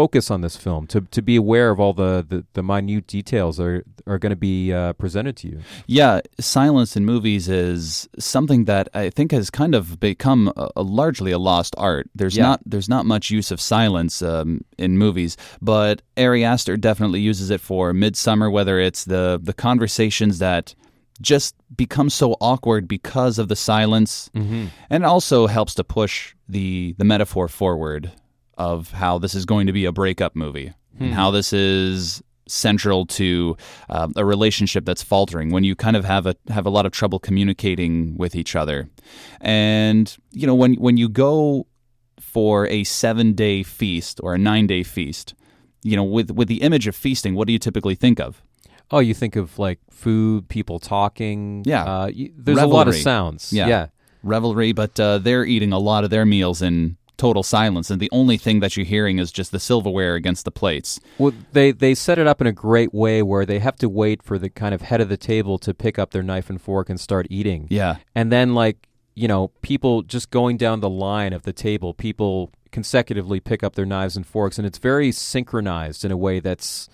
focus 0.00 0.30
on 0.30 0.40
this 0.42 0.56
film, 0.64 0.86
to 0.92 0.98
to 1.16 1.20
be 1.30 1.36
aware 1.44 1.68
of 1.74 1.78
all 1.80 1.94
the 2.02 2.12
the, 2.32 2.38
the 2.52 2.62
minute 2.62 3.06
details 3.06 3.56
that 3.56 3.64
are 3.72 3.82
are 4.06 4.18
going 4.22 4.34
to 4.38 4.42
be 4.52 4.72
uh, 4.80 4.92
presented 5.02 5.34
to 5.40 5.46
you. 5.50 5.58
Yeah, 5.98 6.20
silence 6.38 6.96
in 6.98 7.04
movies 7.04 7.48
is 7.48 8.08
something 8.18 8.66
that 8.66 8.86
I 9.02 9.10
think 9.16 9.32
has 9.32 9.50
kind 9.50 9.74
of 9.74 9.84
become 10.00 10.52
a, 10.56 10.68
a 10.76 10.82
largely 10.82 11.32
a 11.32 11.38
lost 11.50 11.74
art. 11.78 12.06
There's 12.18 12.36
Yeah. 12.36 12.48
not 12.48 12.58
there's 12.72 12.88
not 12.88 13.04
much 13.06 13.30
use 13.38 13.50
of 13.54 13.60
silence 13.60 14.14
um, 14.32 14.60
in 14.78 14.90
movies, 14.98 15.36
but 15.60 16.02
Ari 16.16 16.44
Aster 16.44 16.76
definitely 16.76 17.20
uses 17.30 17.50
it 17.50 17.60
for 17.60 17.92
Midsommar, 17.92 18.48
whether 18.52 18.76
it's 18.86 19.04
the 19.04 19.24
the 19.48 19.54
conversations 19.68 20.38
that 20.38 20.74
just 21.22 21.54
become 21.74 22.10
so 22.10 22.36
awkward 22.40 22.86
because 22.86 23.38
of 23.42 23.46
the 23.48 23.56
silence, 23.56 24.30
Mm-hmm. 24.34 24.66
and 24.90 25.02
it 25.04 25.06
also 25.06 25.46
helps 25.46 25.74
to 25.74 25.84
push 25.84 26.34
the 26.48 26.94
the 26.98 27.04
metaphor 27.04 27.48
forward 27.48 28.12
of 28.56 28.90
how 28.92 29.18
this 29.18 29.34
is 29.34 29.44
going 29.44 29.66
to 29.66 29.72
be 29.72 29.84
a 29.84 29.92
breakup 29.92 30.34
movie 30.34 30.72
and 30.98 31.12
how 31.12 31.30
this 31.30 31.52
is 31.52 32.22
central 32.48 33.04
to 33.04 33.56
uh, 33.90 34.08
a 34.16 34.24
relationship 34.24 34.84
that's 34.84 35.02
faltering 35.02 35.50
when 35.50 35.64
you 35.64 35.74
kind 35.74 35.96
of 35.96 36.04
have 36.04 36.26
a 36.26 36.36
have 36.48 36.64
a 36.64 36.70
lot 36.70 36.86
of 36.86 36.92
trouble 36.92 37.18
communicating 37.18 38.16
with 38.16 38.34
each 38.34 38.54
other 38.54 38.88
and 39.40 40.16
you 40.30 40.46
know 40.46 40.54
when 40.54 40.74
when 40.74 40.96
you 40.96 41.08
go 41.08 41.66
for 42.20 42.66
a 42.68 42.84
7 42.84 43.32
day 43.32 43.62
feast 43.62 44.20
or 44.22 44.34
a 44.34 44.38
9 44.38 44.66
day 44.66 44.82
feast 44.84 45.34
you 45.82 45.96
know 45.96 46.04
with 46.04 46.30
with 46.30 46.48
the 46.48 46.62
image 46.62 46.86
of 46.86 46.94
feasting 46.94 47.34
what 47.34 47.46
do 47.46 47.52
you 47.52 47.58
typically 47.58 47.94
think 47.94 48.20
of 48.20 48.42
Oh, 48.90 49.00
you 49.00 49.14
think 49.14 49.34
of 49.34 49.58
like 49.58 49.80
food, 49.90 50.48
people 50.48 50.78
talking. 50.78 51.64
Yeah. 51.66 51.82
uh, 51.82 52.06
y 52.06 52.30
there's 52.36 52.58
a 52.58 52.66
lot 52.66 52.86
of 52.88 52.94
sounds. 52.94 53.52
Yeah. 53.52 53.66
yeah. 53.66 53.86
revelry 54.22 54.72
but 54.72 54.98
uh, 55.00 55.18
they're 55.18 55.44
eating 55.44 55.72
a 55.72 55.78
lot 55.78 56.04
of 56.04 56.10
their 56.10 56.24
meals 56.24 56.62
in 56.62 56.96
total 57.16 57.42
silence 57.42 57.90
and 57.90 58.00
the 58.00 58.10
only 58.12 58.36
thing 58.36 58.60
that 58.60 58.76
you're 58.76 58.86
hearing 58.86 59.18
is 59.18 59.32
just 59.32 59.50
the 59.50 59.58
silverware 59.60 60.14
against 60.14 60.44
the 60.44 60.50
plates 60.50 61.00
Well, 61.18 61.32
they 61.52 61.72
they 61.72 61.94
set 61.94 62.18
it 62.18 62.26
up 62.26 62.40
in 62.40 62.46
a 62.46 62.52
great 62.52 62.92
way 62.92 63.22
where 63.22 63.46
they 63.46 63.58
have 63.58 63.76
to 63.76 63.88
wait 63.88 64.22
for 64.22 64.38
the 64.38 64.50
kind 64.50 64.74
of 64.74 64.82
head 64.82 65.00
of 65.00 65.08
the 65.08 65.16
table 65.16 65.58
to 65.58 65.72
pick 65.74 65.98
up 65.98 66.10
their 66.10 66.22
knife 66.22 66.50
and 66.50 66.60
fork 66.60 66.90
and 66.90 67.00
start 67.00 67.26
eating. 67.30 67.66
yeah 67.70 67.96
And 68.14 68.30
then 68.30 68.54
like, 68.54 68.88
you 69.14 69.28
know, 69.28 69.48
people 69.62 70.02
just 70.02 70.30
going 70.30 70.56
down 70.56 70.80
the 70.80 70.90
line 70.90 71.32
of 71.32 71.42
the 71.44 71.52
table, 71.52 71.94
people 71.94 72.50
consecutively 72.70 73.40
pick 73.40 73.62
up 73.62 73.74
their 73.74 73.86
knives 73.86 74.16
and 74.16 74.26
forks 74.26 74.58
and 74.58 74.66
it's 74.66 74.78
very 74.78 75.10
synchronized 75.10 76.04
in 76.04 76.10
a 76.10 76.16
way 76.16 76.40
that's 76.40 76.88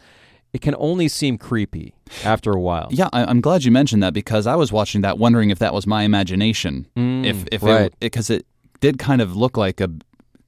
it 0.52 0.60
can 0.60 0.74
only 0.78 1.08
seem 1.08 1.38
creepy 1.38 1.94
after 2.24 2.52
a 2.52 2.60
while. 2.60 2.88
Yeah, 2.90 3.08
I, 3.12 3.24
I'm 3.24 3.40
glad 3.40 3.64
you 3.64 3.72
mentioned 3.72 4.02
that 4.02 4.12
because 4.12 4.46
I 4.46 4.54
was 4.54 4.70
watching 4.70 5.00
that 5.00 5.18
wondering 5.18 5.48
if 5.50 5.58
that 5.60 5.72
was 5.72 5.86
my 5.86 6.02
imagination. 6.02 6.86
Mm, 6.94 7.24
if 7.24 7.44
if 7.50 7.62
right. 7.62 7.86
it 7.86 7.94
because 8.00 8.28
it, 8.28 8.46
did 8.82 8.98
kind 8.98 9.22
of 9.22 9.34
look 9.34 9.56
like 9.56 9.80
a 9.80 9.88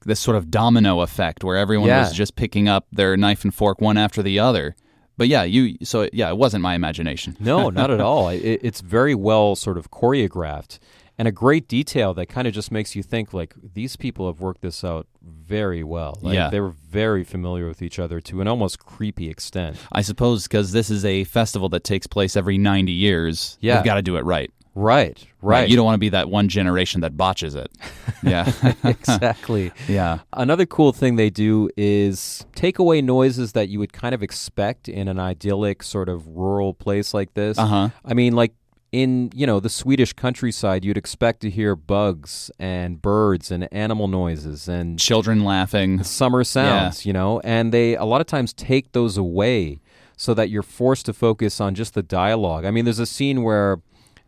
this 0.05 0.21
sort 0.21 0.37
of 0.37 0.51
domino 0.51 1.01
effect 1.01 1.43
where 1.45 1.57
everyone 1.57 1.88
Yeah. 1.88 2.01
was 2.05 2.12
just 2.12 2.37
picking 2.37 2.69
up 2.69 2.87
their 2.93 3.17
knife 3.17 3.45
and 3.45 3.55
fork 3.55 3.81
one 3.81 3.97
after 3.97 4.23
the 4.23 4.38
other. 4.38 4.75
But 5.17 5.29
yeah, 5.29 5.45
you 5.45 5.77
so 5.85 6.09
yeah, 6.12 6.29
it 6.31 6.37
wasn't 6.37 6.62
my 6.62 6.75
imagination. 6.75 7.37
No, 7.40 7.71
not 7.71 7.90
at 7.90 8.01
all. 8.01 8.29
It, 8.29 8.61
it's 8.62 8.81
very 8.81 9.14
well 9.14 9.55
sort 9.55 9.79
of 9.79 9.90
choreographed 9.90 10.79
and 11.17 11.29
a 11.29 11.33
great 11.33 11.69
detail 11.69 12.12
that 12.14 12.27
kind 12.27 12.49
of 12.49 12.53
just 12.55 12.73
makes 12.73 12.97
you 12.97 13.03
think 13.05 13.33
like 13.33 13.55
these 13.75 13.95
people 13.95 14.27
have 14.27 14.40
worked 14.40 14.62
this 14.62 14.83
out 14.83 15.07
very 15.23 15.85
well. 15.85 16.19
Like, 16.21 16.35
Yeah. 16.35 16.51
they 16.51 16.59
were 16.59 16.75
very 16.90 17.23
familiar 17.23 17.69
with 17.69 17.81
each 17.83 18.01
other 18.01 18.21
to 18.23 18.40
an 18.40 18.49
almost 18.49 18.81
creepy 18.81 19.31
extent. 19.31 19.77
I 19.93 20.03
suppose 20.03 20.43
because 20.49 20.73
this 20.73 20.90
is 20.90 21.05
a 21.05 21.23
festival 21.23 21.69
that 21.69 21.85
takes 21.85 22.09
place 22.09 22.37
every 22.37 22.59
90 22.59 22.90
years. 22.90 23.57
Yeah. 23.61 23.77
you've 23.77 23.85
got 23.85 23.95
to 23.95 24.03
do 24.03 24.17
it 24.17 24.25
right. 24.25 24.51
Right, 24.75 25.25
right. 25.41 25.69
You 25.69 25.77
don't 25.77 25.85
want 25.85 25.95
to 25.95 26.01
be 26.01 26.09
that 26.11 26.29
one 26.29 26.49
generation 26.49 27.01
that 27.03 27.17
botches 27.17 27.55
it. 27.55 27.71
Yeah, 28.23 28.51
exactly. 28.85 29.71
yeah. 29.87 30.21
Another 30.33 30.65
cool 30.65 30.93
thing 30.95 31.17
they 31.17 31.29
do 31.29 31.69
is 31.77 32.47
take 32.55 32.79
away 32.79 33.03
noises 33.03 33.53
that 33.53 33.69
you 33.69 33.79
would 33.79 33.93
kind 33.93 34.15
of 34.15 34.23
expect 34.23 34.89
in 34.89 35.09
an 35.09 35.19
idyllic 35.19 35.83
sort 35.83 36.09
of 36.09 36.27
rural 36.27 36.73
place 36.73 37.13
like 37.13 37.35
this. 37.35 37.59
Uh 37.59 37.67
huh. 37.67 37.89
I 38.03 38.15
mean, 38.15 38.35
like 38.35 38.55
in 38.93 39.31
you 39.35 39.47
know 39.47 39.61
the 39.61 39.69
Swedish 39.69 40.15
countryside, 40.15 40.87
you'd 40.87 40.97
expect 40.97 41.41
to 41.41 41.51
hear 41.51 41.77
bugs 41.77 42.51
and 42.59 43.03
birds 43.03 43.51
and 43.51 43.69
animal 43.75 44.09
noises 44.09 44.69
and 44.69 44.99
Children 44.99 45.45
laughing. 45.45 46.03
summer 46.03 46.45
sounds, 46.45 47.05
you 47.05 47.13
know, 47.13 47.41
and 47.41 47.75
they 47.75 47.95
a 47.97 48.05
lot 48.05 48.23
of 48.23 48.27
times 48.27 48.55
take 48.55 48.93
those 48.93 49.19
away 49.19 49.81
so 50.17 50.33
that 50.33 50.49
you're 50.49 50.63
forced 50.63 51.05
to 51.07 51.13
focus 51.13 51.61
on 51.61 51.75
just 51.75 51.93
the 51.93 52.03
dialogue. 52.03 52.65
I 52.65 52.71
mean, 52.71 52.87
there's 52.87 52.99
a 53.01 53.05
scene 53.07 53.43
where 53.43 53.81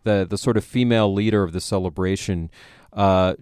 the 0.07 0.27
the 0.29 0.39
sort 0.39 0.57
of 0.57 0.65
female 0.65 1.13
leader 1.13 1.43
of 1.43 1.53
the 1.53 1.61
celebration 1.61 2.51
uh, 2.95 3.35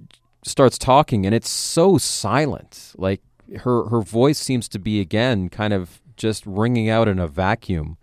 starts 0.42 0.76
talking, 0.78 1.24
and 1.24 1.34
it's 1.34 1.48
so 1.48 1.96
silent. 1.98 2.92
Like 2.98 3.22
her 3.60 3.84
her 3.88 4.00
voice 4.00 4.38
seems 4.38 4.68
to 4.70 4.78
be 4.80 5.00
again 5.00 5.48
kind 5.48 5.72
of 5.72 6.00
just 6.16 6.44
ringing 6.46 6.88
out 6.88 7.06
in 7.06 7.20
a 7.20 7.28
vacuum, 7.28 7.96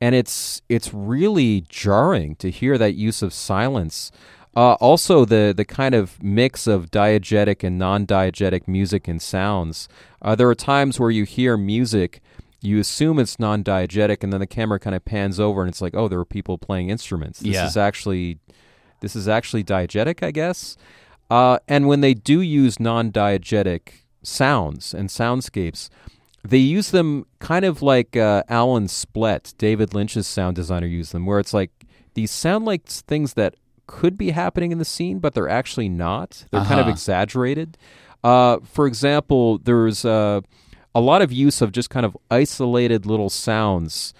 and 0.00 0.14
it's 0.14 0.62
it's 0.68 0.94
really 0.94 1.64
jarring 1.68 2.36
to 2.36 2.50
hear 2.50 2.78
that 2.78 2.94
use 2.94 3.22
of 3.22 3.32
silence. 3.32 4.12
Uh, 4.54 4.74
also, 4.74 5.24
the 5.24 5.54
the 5.56 5.64
kind 5.64 5.94
of 5.94 6.22
mix 6.22 6.66
of 6.66 6.90
diegetic 6.90 7.64
and 7.64 7.78
non-diegetic 7.78 8.68
music 8.68 9.08
and 9.08 9.20
sounds. 9.22 9.88
Uh, 10.20 10.34
there 10.34 10.48
are 10.48 10.54
times 10.54 11.00
where 11.00 11.10
you 11.10 11.24
hear 11.24 11.56
music, 11.56 12.20
you 12.62 12.78
assume 12.78 13.18
it's 13.18 13.38
non-diegetic, 13.38 14.22
and 14.22 14.32
then 14.32 14.40
the 14.40 14.46
camera 14.46 14.78
kind 14.78 14.94
of 14.96 15.04
pans 15.04 15.38
over, 15.40 15.60
and 15.62 15.68
it's 15.68 15.80
like, 15.82 15.94
oh, 15.94 16.08
there 16.08 16.18
are 16.20 16.24
people 16.24 16.58
playing 16.58 16.90
instruments. 16.90 17.40
This 17.40 17.54
Yeah. 17.54 17.66
is 17.66 17.76
actually 17.76 18.38
this 19.00 19.16
is 19.16 19.26
actually 19.26 19.64
diegetic, 19.64 20.22
I 20.22 20.30
guess. 20.30 20.76
Uh, 21.28 21.58
and 21.66 21.88
when 21.88 22.02
they 22.02 22.14
do 22.14 22.40
use 22.40 22.78
non-diegetic 22.78 24.04
sounds 24.22 24.94
and 24.94 25.08
soundscapes, 25.08 25.88
they 26.44 26.58
use 26.58 26.90
them 26.92 27.26
kind 27.40 27.64
of 27.64 27.82
like 27.82 28.16
uh, 28.16 28.42
Alan 28.48 28.86
Splet, 28.86 29.54
David 29.58 29.92
Lynch's 29.94 30.26
sound 30.26 30.56
designer, 30.56 30.86
used 30.86 31.12
them, 31.12 31.26
where 31.26 31.40
it's 31.40 31.52
like 31.54 31.70
these 32.14 32.30
sound 32.30 32.64
like 32.64 32.84
things 32.86 33.34
that 33.34 33.54
could 33.86 34.16
be 34.16 34.30
happening 34.30 34.70
in 34.72 34.78
the 34.78 34.84
scene, 34.84 35.18
but 35.18 35.34
they're 35.34 35.48
actually 35.48 35.88
not. 35.88 36.44
They're 36.50 36.60
kind 36.64 36.74
of 36.80 36.86
Uh-huh. 36.86 36.90
exaggerated. 36.90 37.76
Uh, 38.22 38.58
for 38.64 38.86
example, 38.86 39.58
there's 39.58 40.04
uh, 40.04 40.40
a 40.94 41.00
lot 41.00 41.22
of 41.22 41.32
use 41.32 41.62
of 41.62 41.72
just 41.72 41.90
kind 41.90 42.04
of 42.04 42.16
isolated 42.30 43.06
little 43.06 43.30
sounds 43.30 44.12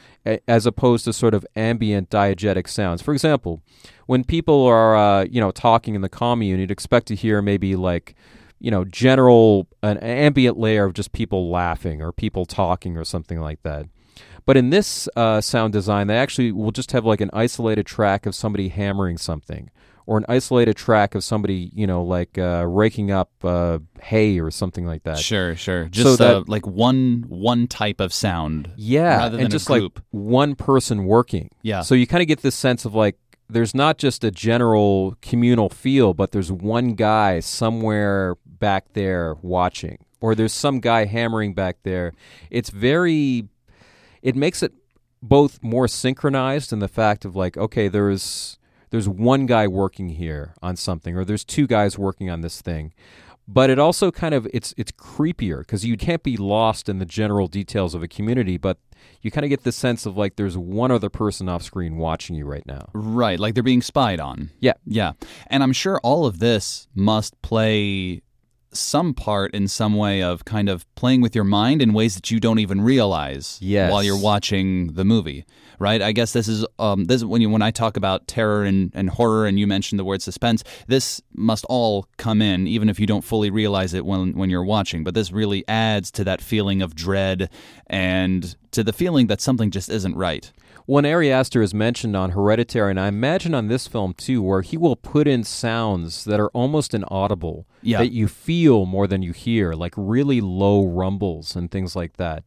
as 0.46 0.66
opposed 0.66 1.04
to 1.04 1.12
sort 1.12 1.34
of 1.34 1.46
ambient 1.56 2.08
diegetic 2.08 2.68
sounds. 2.68 3.02
For 3.02 3.12
example, 3.12 3.60
when 4.06 4.24
people 4.24 4.64
are 4.66 4.96
uh, 4.96 5.24
you 5.24 5.40
know 5.40 5.50
talking 5.50 5.94
in 5.94 6.00
the 6.00 6.08
commune, 6.08 6.60
you'd 6.60 6.70
expect 6.70 7.06
to 7.08 7.14
hear 7.14 7.42
maybe 7.42 7.76
like 7.76 8.14
you 8.60 8.70
know 8.70 8.84
general 8.84 9.66
an 9.82 9.98
ambient 9.98 10.58
layer 10.58 10.84
of 10.84 10.94
just 10.94 11.12
people 11.12 11.50
laughing 11.50 12.00
or 12.00 12.12
people 12.12 12.46
talking 12.46 12.96
or 12.96 13.04
something 13.04 13.40
like 13.40 13.62
that. 13.62 13.86
But 14.44 14.56
in 14.56 14.70
this 14.70 15.08
uh, 15.14 15.40
sound 15.40 15.72
design, 15.72 16.08
they 16.08 16.18
actually 16.18 16.50
will 16.52 16.72
just 16.72 16.92
have 16.92 17.04
like 17.04 17.20
an 17.20 17.30
isolated 17.32 17.86
track 17.86 18.26
of 18.26 18.34
somebody 18.34 18.68
hammering 18.68 19.18
something, 19.18 19.70
or 20.06 20.18
an 20.18 20.24
isolated 20.28 20.76
track 20.76 21.14
of 21.14 21.22
somebody, 21.24 21.70
you 21.74 21.86
know, 21.86 22.02
like 22.02 22.36
uh, 22.38 22.64
raking 22.68 23.10
up 23.10 23.30
uh, 23.44 23.78
hay 24.00 24.40
or 24.40 24.50
something 24.50 24.86
like 24.86 25.04
that. 25.04 25.18
Sure, 25.18 25.54
sure. 25.56 25.84
Just 25.86 26.18
that- 26.18 26.36
uh, 26.36 26.44
like 26.46 26.66
one 26.66 27.24
one 27.28 27.66
type 27.66 28.00
of 28.00 28.12
sound. 28.12 28.70
Yeah, 28.76 29.16
rather 29.18 29.36
than 29.36 29.46
and 29.46 29.50
just 29.50 29.70
like 29.70 29.82
one 30.10 30.54
person 30.54 31.04
working. 31.04 31.50
Yeah. 31.62 31.82
So 31.82 31.94
you 31.94 32.06
kind 32.06 32.20
of 32.22 32.28
get 32.28 32.42
this 32.42 32.54
sense 32.54 32.84
of 32.84 32.94
like 32.94 33.16
there's 33.48 33.74
not 33.74 33.98
just 33.98 34.24
a 34.24 34.30
general 34.30 35.16
communal 35.20 35.68
feel, 35.68 36.14
but 36.14 36.32
there's 36.32 36.50
one 36.50 36.94
guy 36.94 37.40
somewhere 37.40 38.36
back 38.46 38.92
there 38.94 39.34
watching, 39.42 39.98
or 40.20 40.34
there's 40.34 40.52
some 40.54 40.80
guy 40.80 41.04
hammering 41.04 41.52
back 41.52 41.76
there. 41.82 42.12
It's 42.50 42.70
very, 42.70 43.44
it 44.22 44.36
makes 44.36 44.62
it 44.62 44.72
both 45.20 45.62
more 45.62 45.86
synchronized 45.86 46.72
in 46.72 46.78
the 46.78 46.88
fact 46.88 47.24
of 47.26 47.36
like, 47.36 47.56
okay, 47.58 47.88
there's 47.88 48.58
there's 48.92 49.08
one 49.08 49.46
guy 49.46 49.66
working 49.66 50.10
here 50.10 50.54
on 50.62 50.76
something, 50.76 51.16
or 51.16 51.24
there's 51.24 51.44
two 51.44 51.66
guys 51.66 51.98
working 51.98 52.28
on 52.28 52.42
this 52.42 52.60
thing. 52.60 52.92
But 53.48 53.70
it 53.70 53.78
also 53.78 54.12
kind 54.12 54.34
of 54.34 54.46
it's 54.52 54.72
it's 54.76 54.92
creepier 54.92 55.60
because 55.60 55.84
you 55.84 55.96
can't 55.96 56.22
be 56.22 56.36
lost 56.36 56.88
in 56.88 56.98
the 56.98 57.06
general 57.06 57.48
details 57.48 57.94
of 57.94 58.02
a 58.02 58.08
community, 58.08 58.58
but 58.58 58.78
you 59.22 59.30
kind 59.30 59.44
of 59.44 59.48
get 59.48 59.64
the 59.64 59.72
sense 59.72 60.04
of 60.04 60.16
like 60.16 60.36
there's 60.36 60.58
one 60.58 60.90
other 60.90 61.08
person 61.08 61.48
off 61.48 61.62
screen 61.62 61.96
watching 61.96 62.36
you 62.36 62.44
right 62.44 62.66
now. 62.66 62.90
Right, 62.92 63.40
like 63.40 63.54
they're 63.54 63.62
being 63.62 63.82
spied 63.82 64.20
on. 64.20 64.50
Yeah. 64.60 64.74
Yeah. 64.86 65.12
And 65.48 65.62
I'm 65.62 65.72
sure 65.72 65.98
all 66.02 66.26
of 66.26 66.38
this 66.38 66.86
must 66.94 67.40
play 67.40 68.22
some 68.72 69.14
part 69.14 69.54
in 69.54 69.68
some 69.68 69.94
way 69.94 70.22
of 70.22 70.44
kind 70.44 70.68
of 70.68 70.84
playing 70.94 71.20
with 71.20 71.34
your 71.34 71.44
mind 71.44 71.82
in 71.82 71.92
ways 71.92 72.14
that 72.14 72.30
you 72.30 72.40
don't 72.40 72.58
even 72.58 72.80
realize 72.80 73.58
Yes. 73.60 73.90
while 73.92 74.02
you're 74.02 74.18
watching 74.20 74.94
the 74.94 75.04
movie. 75.04 75.44
Right? 75.78 76.00
I 76.00 76.12
guess 76.12 76.32
this 76.32 76.46
is 76.46 76.64
um 76.78 77.06
this 77.06 77.16
is 77.16 77.24
when 77.24 77.40
you 77.42 77.50
when 77.50 77.60
I 77.62 77.72
talk 77.72 77.96
about 77.96 78.28
terror 78.28 78.62
and, 78.62 78.92
and 78.94 79.10
horror 79.10 79.46
and 79.46 79.58
you 79.58 79.66
mentioned 79.66 79.98
the 79.98 80.04
word 80.04 80.22
suspense, 80.22 80.62
this 80.86 81.20
must 81.34 81.64
all 81.64 82.06
come 82.18 82.40
in, 82.40 82.68
even 82.68 82.88
if 82.88 83.00
you 83.00 83.06
don't 83.06 83.24
fully 83.24 83.50
realize 83.50 83.92
it 83.92 84.06
when 84.06 84.34
when 84.36 84.48
you're 84.48 84.64
watching. 84.64 85.02
But 85.02 85.14
this 85.14 85.32
really 85.32 85.66
adds 85.66 86.12
to 86.12 86.24
that 86.24 86.40
feeling 86.40 86.82
of 86.82 86.94
dread 86.94 87.50
and 87.88 88.54
to 88.70 88.84
the 88.84 88.92
feeling 88.92 89.26
that 89.26 89.40
something 89.40 89.70
just 89.72 89.88
isn't 89.90 90.14
right. 90.16 90.52
When 90.86 91.06
Ari 91.06 91.30
Aster 91.32 91.62
is 91.62 91.72
mentioned 91.72 92.16
on 92.16 92.30
Hereditary, 92.30 92.90
and 92.90 93.00
I 93.00 93.08
imagine 93.08 93.54
on 93.54 93.68
this 93.68 93.86
film 93.86 94.14
too, 94.14 94.42
where 94.42 94.62
he 94.62 94.76
will 94.76 94.96
put 94.96 95.28
in 95.28 95.44
sounds 95.44 96.24
that 96.24 96.40
are 96.40 96.48
almost 96.50 96.92
inaudible, 96.94 97.66
Yeah. 97.82 97.98
that 97.98 98.12
you 98.12 98.26
feel 98.28 98.84
more 98.86 99.06
than 99.06 99.22
you 99.22 99.32
hear, 99.32 99.74
like 99.74 99.94
really 99.96 100.40
low 100.40 100.84
rumbles 100.86 101.54
and 101.56 101.70
things 101.70 101.94
like 101.94 102.16
that, 102.16 102.44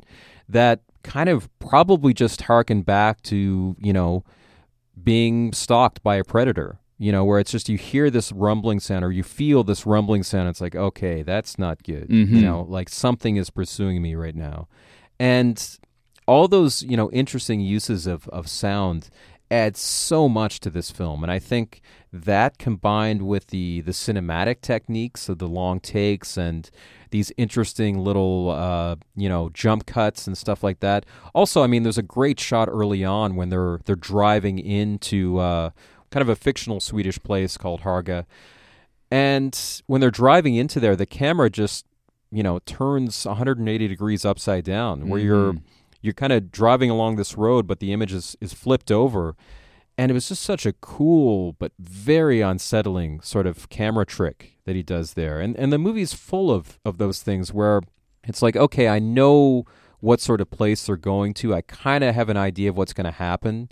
that 0.49 0.81
kind 1.03 1.29
of 1.29 1.47
probably 1.59 2.13
just 2.13 2.43
harken 2.43 2.81
back 2.81 3.21
to, 3.23 3.75
you 3.79 3.93
know, 3.93 4.23
being 5.01 5.53
stalked 5.53 6.01
by 6.03 6.15
a 6.15 6.23
predator. 6.23 6.79
You 6.97 7.11
know, 7.11 7.25
where 7.25 7.39
it's 7.41 7.51
just 7.51 7.67
you 7.67 7.77
hear 7.77 8.09
this 8.09 8.31
rumbling 8.31 8.79
sound 8.79 9.03
or 9.03 9.11
you 9.11 9.21
feel 9.21 9.65
this 9.65 9.85
rumbling 9.85 10.23
sound. 10.23 10.47
It's 10.47 10.61
like, 10.61 10.77
okay, 10.77 11.23
that's 11.23 11.59
not 11.59 11.83
good. 11.83 12.07
Mhm. 12.07 12.29
You 12.29 12.41
know, 12.41 12.65
like 12.69 12.87
something 12.87 13.35
is 13.35 13.49
pursuing 13.49 14.01
me 14.01 14.15
right 14.15 14.33
now. 14.35 14.69
And 15.19 15.61
all 16.27 16.47
those, 16.47 16.83
you 16.83 16.97
know, 16.97 17.09
interesting 17.11 17.59
uses 17.61 18.07
of, 18.07 18.27
of 18.29 18.47
sound 18.49 19.09
add 19.51 19.77
so 19.77 20.27
much 20.27 20.59
to 20.59 20.69
this 20.71 20.89
film. 20.89 21.21
And 21.21 21.31
I 21.31 21.37
think 21.37 21.81
that 22.11 22.57
combined 22.57 23.21
with 23.21 23.47
the, 23.47 23.81
the 23.81 23.91
cinematic 23.91 24.61
techniques 24.61 25.29
of 25.29 25.37
the 25.37 25.47
long 25.47 25.79
takes 25.79 26.35
and 26.35 26.67
these 27.11 27.31
interesting 27.37 27.99
little, 27.99 28.49
uh, 28.49 28.95
you 29.15 29.29
know, 29.29 29.49
jump 29.53 29.85
cuts 29.85 30.25
and 30.25 30.35
stuff 30.35 30.63
like 30.63 30.79
that. 30.79 31.05
Also, 31.35 31.61
I 31.61 31.67
mean, 31.67 31.83
there's 31.83 31.99
a 31.99 32.03
great 32.03 32.39
shot 32.39 32.67
early 32.69 33.05
on 33.05 33.35
when 33.35 33.49
they're 33.49 33.79
they're 33.85 33.95
driving 33.95 34.57
into 34.57 35.37
uh, 35.37 35.69
kind 36.09 36.21
of 36.21 36.29
a 36.29 36.35
fictional 36.35 36.79
Swedish 36.79 37.21
place 37.21 37.55
called 37.55 37.81
Harga, 37.81 38.25
and 39.11 39.81
when 39.85 40.01
they're 40.01 40.11
driving 40.11 40.55
into 40.55 40.79
there, 40.79 40.95
the 40.95 41.05
camera 41.05 41.49
just 41.49 41.85
you 42.31 42.43
know 42.43 42.59
turns 42.65 43.25
180 43.25 43.87
degrees 43.87 44.25
upside 44.25 44.63
down, 44.63 45.07
where 45.07 45.19
you're 45.19 45.53
Mhm. 45.53 45.61
You're 46.05 46.13
kind 46.13 46.31
of 46.31 46.51
driving 46.51 46.89
along 46.89 47.15
this 47.15 47.35
road, 47.35 47.65
but 47.67 47.79
the 47.79 47.91
image 47.91 48.13
is, 48.13 48.37
is 48.39 48.53
flipped 48.53 48.91
over. 48.91 49.35
And 49.97 50.11
it 50.11 50.13
was 50.13 50.27
just 50.27 50.43
such 50.43 50.65
a 50.65 50.73
cool 50.73 51.53
but 51.53 51.71
very 51.79 52.41
unsettling 52.41 53.21
sort 53.21 53.47
of 53.47 53.69
camera 53.69 54.05
trick 54.05 54.53
that 54.65 54.75
he 54.75 54.83
does 54.83 55.13
there. 55.13 55.39
And 55.39 55.55
and 55.55 55.71
the 55.71 55.77
movie's 55.77 56.13
full 56.13 56.51
of, 56.51 56.79
of 56.83 56.97
those 56.97 57.23
things 57.23 57.53
where 57.53 57.81
it's 58.23 58.41
like, 58.41 58.55
okay, 58.55 58.87
I 58.87 58.99
know 58.99 59.65
what 60.01 60.19
sort 60.19 60.41
of 60.41 60.51
place 60.51 60.85
they're 60.85 60.97
going 60.97 61.33
to. 61.35 61.55
I 61.55 61.61
kind 61.61 62.03
of 62.03 62.13
have 62.13 62.29
an 62.29 62.37
idea 62.37 62.69
of 62.69 62.77
what's 62.77 62.93
going 62.93 63.05
to 63.05 63.11
happen. 63.11 63.69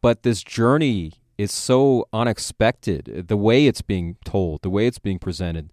But 0.00 0.22
this 0.22 0.42
journey 0.42 1.12
is 1.36 1.50
so 1.50 2.06
unexpected. 2.12 3.24
The 3.28 3.36
way 3.36 3.66
it's 3.66 3.82
being 3.82 4.16
told, 4.24 4.62
the 4.62 4.70
way 4.70 4.86
it's 4.86 5.00
being 5.00 5.18
presented, 5.18 5.72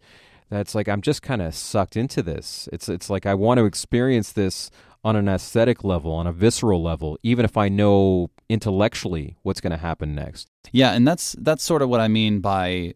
that's 0.49 0.73
like 0.73 0.89
I'm 0.89 1.01
just 1.01 1.21
kind 1.21 1.41
of 1.41 1.53
sucked 1.53 1.95
into 1.95 2.21
this. 2.21 2.67
It's 2.73 2.89
it's 2.89 3.09
like 3.09 3.25
I 3.25 3.33
want 3.33 3.59
to 3.59 3.65
experience 3.65 4.31
this 4.31 4.71
on 5.03 5.15
an 5.15 5.27
aesthetic 5.27 5.83
level, 5.83 6.11
on 6.11 6.27
a 6.27 6.31
visceral 6.31 6.81
level, 6.81 7.17
even 7.23 7.45
if 7.45 7.57
I 7.57 7.69
know 7.69 8.29
intellectually 8.49 9.37
what's 9.41 9.61
going 9.61 9.71
to 9.71 9.77
happen 9.77 10.13
next. 10.13 10.49
Yeah, 10.71 10.91
and 10.93 11.07
that's 11.07 11.35
that's 11.39 11.63
sort 11.63 11.81
of 11.81 11.89
what 11.89 11.99
I 11.99 12.07
mean 12.07 12.39
by 12.39 12.93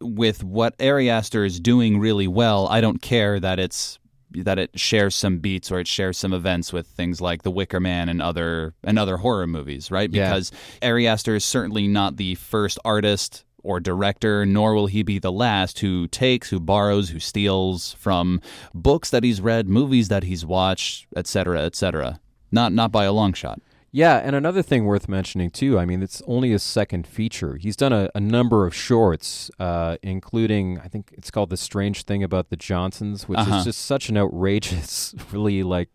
with 0.00 0.42
what 0.42 0.74
Ari 0.80 1.10
Aster 1.10 1.44
is 1.44 1.60
doing 1.60 1.98
really 1.98 2.28
well. 2.28 2.66
I 2.68 2.80
don't 2.80 3.00
care 3.00 3.38
that 3.40 3.58
it's 3.58 3.98
that 4.30 4.58
it 4.58 4.78
shares 4.78 5.14
some 5.14 5.38
beats 5.38 5.70
or 5.70 5.78
it 5.78 5.86
shares 5.86 6.18
some 6.18 6.32
events 6.32 6.72
with 6.72 6.86
things 6.88 7.20
like 7.20 7.42
The 7.42 7.50
Wicker 7.50 7.78
Man 7.78 8.08
and 8.08 8.20
other 8.20 8.74
and 8.82 8.98
other 8.98 9.18
horror 9.18 9.46
movies, 9.46 9.90
right? 9.90 10.10
Yeah. 10.10 10.28
Because 10.28 10.50
Ari 10.82 11.06
Aster 11.06 11.36
is 11.36 11.44
certainly 11.44 11.86
not 11.86 12.16
the 12.16 12.34
first 12.36 12.78
artist 12.84 13.43
or 13.64 13.80
director, 13.80 14.46
nor 14.46 14.74
will 14.74 14.86
he 14.86 15.02
be 15.02 15.18
the 15.18 15.32
last 15.32 15.80
who 15.80 16.06
takes, 16.06 16.50
who 16.50 16.60
borrows, 16.60 17.08
who 17.10 17.18
steals 17.18 17.94
from 17.94 18.40
books 18.72 19.10
that 19.10 19.24
he's 19.24 19.40
read, 19.40 19.68
movies 19.68 20.08
that 20.08 20.22
he's 20.22 20.46
watched, 20.46 21.06
etc., 21.16 21.62
etc. 21.62 22.20
Not 22.52 22.72
not 22.72 22.92
by 22.92 23.04
a 23.04 23.12
long 23.12 23.32
shot. 23.32 23.60
Yeah, 23.90 24.16
and 24.16 24.34
another 24.34 24.60
thing 24.62 24.86
worth 24.86 25.08
mentioning 25.08 25.50
too. 25.50 25.78
I 25.78 25.84
mean, 25.84 26.02
it's 26.02 26.20
only 26.26 26.50
his 26.50 26.64
second 26.64 27.06
feature. 27.06 27.56
He's 27.56 27.76
done 27.76 27.92
a, 27.92 28.10
a 28.14 28.18
number 28.20 28.66
of 28.66 28.74
shorts, 28.74 29.52
uh, 29.60 29.98
including 30.02 30.80
I 30.80 30.88
think 30.88 31.10
it's 31.16 31.30
called 31.30 31.50
"The 31.50 31.56
Strange 31.56 32.02
Thing 32.02 32.22
About 32.24 32.50
the 32.50 32.56
Johnsons," 32.56 33.28
which 33.28 33.38
Uh-huh. 33.38 33.58
is 33.58 33.64
just 33.64 33.82
such 33.86 34.08
an 34.08 34.16
outrageous, 34.16 35.14
really 35.32 35.62
like. 35.76 35.88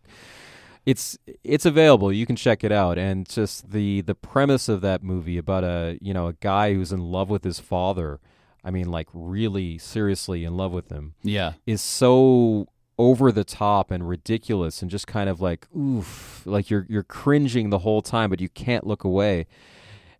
It's 0.90 1.18
it's 1.44 1.66
available. 1.66 2.12
You 2.12 2.26
can 2.26 2.36
check 2.36 2.64
it 2.64 2.72
out, 2.72 2.96
and 2.98 3.28
just 3.28 3.70
the 3.70 4.00
the 4.02 4.14
premise 4.14 4.68
of 4.68 4.80
that 4.80 5.02
movie 5.02 5.38
about 5.38 5.64
a 5.64 5.98
you 6.00 6.12
know 6.14 6.26
a 6.28 6.32
guy 6.34 6.74
who's 6.74 6.92
in 6.92 7.00
love 7.00 7.30
with 7.30 7.44
his 7.44 7.58
father. 7.60 8.18
I 8.64 8.70
mean, 8.70 8.90
like 8.90 9.08
really 9.14 9.78
seriously 9.78 10.44
in 10.44 10.54
love 10.56 10.72
with 10.72 10.90
him 10.90 11.14
Yeah. 11.22 11.52
is 11.66 11.80
so 11.80 12.66
over 12.98 13.32
the 13.32 13.44
top 13.44 13.90
and 13.90 14.06
ridiculous 14.06 14.82
and 14.82 14.90
just 14.90 15.06
kind 15.06 15.30
of 15.30 15.40
like 15.40 15.66
oof 15.74 16.42
like 16.44 16.68
you're 16.68 16.84
you're 16.90 17.02
cringing 17.20 17.70
the 17.70 17.78
whole 17.78 18.02
time 18.02 18.28
but 18.28 18.38
you 18.42 18.50
can't 18.50 18.86
look 18.86 19.02
away 19.04 19.46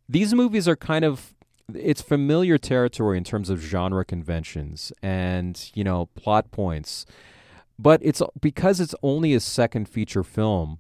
these 0.09 0.33
movies 0.33 0.67
are 0.67 0.77
kind 0.77 1.05
of 1.05 1.35
it's 1.75 2.01
familiar 2.01 2.57
territory 2.57 3.19
in 3.19 3.25
terms 3.25 3.51
of 3.51 3.61
genre 3.61 4.03
conventions 4.07 4.93
and 5.03 5.71
you 5.75 5.85
know 5.85 6.07
plot 6.17 6.51
points, 6.51 7.05
but 7.81 8.01
it's 8.03 8.23
because 8.41 8.81
it's 8.81 8.95
only 9.03 9.35
a 9.35 9.41
second 9.41 9.89
feature 9.89 10.23
film. 10.23 10.79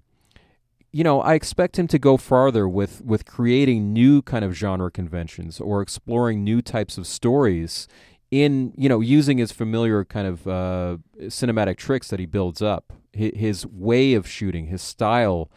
You 0.93 1.05
know, 1.05 1.21
I 1.21 1.35
expect 1.35 1.79
him 1.79 1.87
to 1.89 1.99
go 1.99 2.17
farther 2.17 2.69
with 2.69 3.01
with 3.03 3.25
creating 3.25 3.93
new 3.93 4.23
kind 4.23 4.45
of 4.45 4.55
genre 4.55 4.91
conventions 4.91 5.61
or 5.61 5.81
exploring 5.83 6.45
new 6.45 6.61
types 6.61 6.99
of 6.99 7.07
stories 7.07 7.89
in 8.31 8.73
you 8.77 8.89
know 8.89 9.01
using 9.01 9.39
his 9.39 9.53
familiar 9.53 10.05
kind 10.05 10.27
of 10.27 10.47
uh, 10.47 10.99
cinematic 11.23 11.77
tricks 11.77 12.09
that 12.09 12.21
he 12.21 12.27
builds 12.27 12.61
up 12.61 12.93
his 13.13 13.67
way 13.67 14.15
of 14.15 14.29
shooting 14.29 14.67
his 14.67 14.81
style 14.81 15.51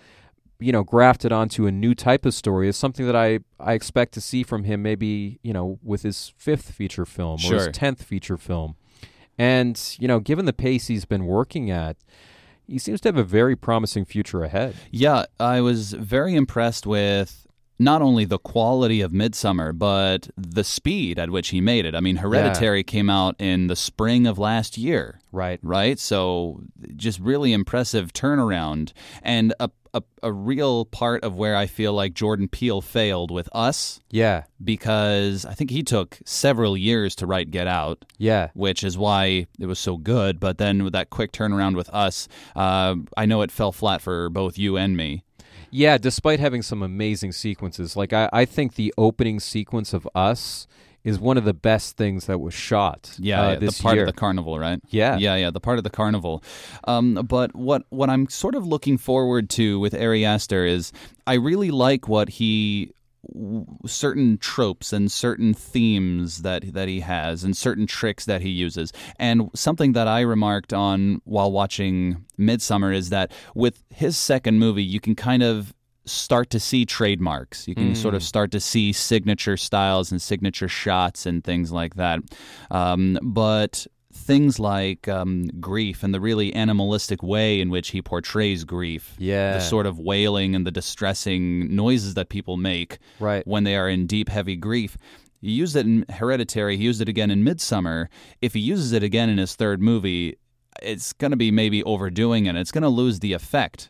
you 0.60 0.72
know 0.72 0.84
grafted 0.84 1.32
onto 1.32 1.68
a 1.68 1.72
new 1.72 1.94
type 1.94 2.26
of 2.26 2.34
story 2.34 2.68
is 2.68 2.78
something 2.78 3.06
that 3.06 3.16
I 3.16 3.40
I 3.60 3.74
expect 3.74 4.14
to 4.14 4.22
see 4.22 4.44
from 4.44 4.64
him 4.64 4.82
maybe 4.82 5.40
you 5.44 5.54
know 5.54 5.78
with 5.84 6.04
his 6.04 6.34
fifth 6.38 6.72
feature 6.72 7.06
film 7.06 7.38
sure. 7.38 7.56
or 7.56 7.58
his 7.60 7.68
tenth 7.70 8.02
feature 8.02 8.38
film, 8.38 8.76
and 9.38 9.98
you 10.00 10.08
know 10.08 10.20
given 10.20 10.46
the 10.46 10.54
pace 10.54 10.88
he's 10.88 11.06
been 11.06 11.26
working 11.26 11.72
at. 11.72 11.98
He 12.66 12.80
seems 12.80 13.02
to 13.02 13.10
have 13.10 13.18
a 13.18 13.26
very 13.26 13.58
promising 13.58 14.06
future 14.06 14.42
ahead. 14.42 14.76
Yeah, 14.90 15.26
I 15.38 15.60
was 15.60 15.92
very 15.92 16.34
impressed 16.34 16.88
with 16.88 17.46
not 17.80 18.02
only 18.02 18.26
the 18.26 18.38
quality 18.38 19.02
of 19.02 19.12
Midsommar, 19.12 19.78
but 19.78 20.30
the 20.38 20.64
speed 20.64 21.20
at 21.20 21.30
which 21.30 21.50
he 21.50 21.60
made 21.60 21.86
it. 21.86 21.96
I 21.96 22.00
mean, 22.00 22.18
Hereditary 22.18 22.80
yeah. 22.80 22.84
came 22.84 23.10
out 23.10 23.36
in 23.40 23.68
the 23.68 23.76
spring 23.76 24.28
of 24.28 24.40
last 24.40 24.78
year. 24.78 25.20
Right. 25.32 25.60
Right? 25.62 26.00
So 26.00 26.62
just 26.96 27.20
really 27.20 27.52
impressive 27.54 28.14
turnaround. 28.14 28.94
And 29.22 29.54
a 29.60 29.70
a, 29.94 30.02
a 30.22 30.32
real 30.32 30.86
part 30.86 31.24
of 31.24 31.36
where 31.36 31.56
I 31.56 31.68
feel 31.68 31.94
like 31.94 32.14
Jordan 32.14 32.48
Peele 32.48 32.82
failed 32.82 33.32
with 33.32 33.50
us. 33.54 34.02
Yeah. 34.10 34.44
Because 34.64 35.46
I 35.46 35.54
think 35.54 35.70
he 35.70 35.84
took 35.84 36.20
several 36.26 36.76
years 36.76 37.16
to 37.16 37.26
write 37.26 37.52
Get 37.52 37.68
Out. 37.68 38.06
Yeah. 38.18 38.50
Which 38.54 38.84
is 38.84 38.98
why 38.98 39.48
it 39.60 39.66
was 39.66 39.80
so 39.80 39.98
good. 39.98 40.40
But 40.40 40.58
then 40.58 40.84
with 40.84 40.94
that 40.94 41.10
quick 41.10 41.32
turnaround 41.32 41.76
with 41.76 41.90
us, 41.90 42.28
uh, 42.56 42.96
I 43.16 43.26
know 43.26 43.42
it 43.42 43.52
fell 43.52 43.72
flat 43.72 44.02
for 44.02 44.30
both 44.30 44.58
you 44.58 44.78
and 44.78 44.98
me. 44.98 45.24
Yeah, 45.76 45.98
despite 45.98 46.40
having 46.40 46.62
some 46.62 46.84
amazing 46.84 47.32
sequences. 47.32 47.96
Like, 47.96 48.14
I, 48.14 48.30
I 48.32 48.46
think 48.46 48.76
the 48.76 48.94
opening 48.96 49.40
sequence 49.40 49.92
of 49.92 50.08
us 50.14 50.68
is 51.04 51.20
one 51.20 51.38
of 51.38 51.46
the 51.46 51.54
best 51.54 51.98
things 51.98 52.26
that 52.28 52.40
was 52.40 52.54
shot. 52.54 53.16
Yeah, 53.20 53.42
uh, 53.42 53.50
yeah 53.52 53.60
this 53.60 53.78
the 53.78 53.84
part 53.84 53.96
year. 53.96 54.04
of 54.04 54.08
the 54.08 54.20
carnival, 54.20 54.58
right? 54.58 54.80
Yeah, 54.90 55.18
yeah, 55.18 55.36
yeah, 55.36 55.52
the 55.52 55.60
part 55.60 55.78
of 55.78 55.84
the 55.84 55.90
carnival. 55.90 56.44
Um, 56.86 57.16
but 57.28 57.56
what 57.56 57.84
what 57.90 58.10
I'm 58.10 58.30
sort 58.30 58.56
of 58.56 58.66
looking 58.66 58.98
forward 58.98 59.50
to 59.52 59.80
with 59.80 59.94
Ari 59.94 60.26
Aster 60.26 60.66
is 60.66 60.92
I 61.28 61.34
really 61.34 61.72
like 61.72 62.08
what 62.08 62.30
he 62.30 62.94
certain 63.86 64.38
tropes 64.38 64.92
and 64.92 65.12
certain 65.12 65.54
themes 65.54 66.42
that 66.42 66.74
that 66.74 66.88
he 66.88 67.00
has 67.00 67.44
and 67.44 67.56
certain 67.56 67.88
tricks 67.88 68.26
that 68.26 68.42
he 68.42 68.50
uses. 68.50 68.92
And 69.18 69.50
something 69.56 69.94
that 69.94 70.08
I 70.08 70.22
remarked 70.22 70.74
on 70.74 71.22
while 71.24 71.52
watching 71.52 72.26
Midsommar 72.38 72.94
is 72.94 73.10
that 73.10 73.32
with 73.56 73.84
his 73.90 74.18
second 74.18 74.60
movie, 74.60 74.84
you 74.84 75.00
can 75.00 75.16
kind 75.16 75.44
of 75.44 75.74
start 76.06 76.50
to 76.52 76.60
see 76.60 76.86
trademarks. 76.86 77.68
You 77.68 77.76
can 77.76 77.94
mm. 77.94 77.98
sort 77.98 78.16
of 78.16 78.24
start 78.24 78.52
to 78.52 78.60
see 78.60 78.92
signature 78.92 79.58
styles 79.58 80.12
and 80.12 80.22
signature 80.22 80.68
shots 80.68 81.26
and 81.26 81.44
things 81.44 81.72
like 81.72 81.96
that. 81.96 82.20
Um, 82.72 83.18
but 83.22 83.88
things 84.14 84.60
like 84.60 85.08
um, 85.08 85.48
grief 85.60 86.04
and 86.04 86.14
the 86.14 86.20
really 86.20 86.54
animalistic 86.54 87.24
way 87.24 87.60
in 87.60 87.70
which 87.70 87.90
he 87.90 88.02
portrays 88.02 88.64
grief. 88.64 89.16
Yeah. 89.18 89.54
The 89.54 89.62
sort 89.62 89.86
of 89.86 90.00
wailing 90.00 90.56
and 90.56 90.68
the 90.68 90.72
distressing 90.72 91.76
noises 91.76 92.14
that 92.14 92.30
people 92.30 92.58
make 92.58 93.00
right. 93.20 93.46
when 93.48 93.64
they 93.64 93.76
are 93.76 93.90
in 93.90 94.06
deep, 94.06 94.30
heavy 94.30 94.56
grief. 94.56 94.98
He 95.42 95.52
used 95.52 95.76
it 95.76 95.86
in 95.86 96.06
Hereditary. 96.10 96.78
He 96.78 96.84
used 96.84 97.02
it 97.02 97.10
again 97.10 97.32
in 97.32 97.44
Midsommar. 97.44 98.08
If 98.42 98.54
he 98.54 98.60
uses 98.60 98.94
it 98.94 99.04
again 99.04 99.30
in 99.30 99.38
his 99.38 99.56
third 99.56 99.82
movie, 99.82 100.38
it's 100.82 101.14
going 101.14 101.32
to 101.32 101.38
be 101.38 101.52
maybe 101.52 101.84
overdoing 101.84 102.46
it. 102.46 102.56
It's 102.56 102.72
going 102.72 102.84
to 102.84 102.90
lose 102.90 103.20
the 103.20 103.34
effect 103.34 103.90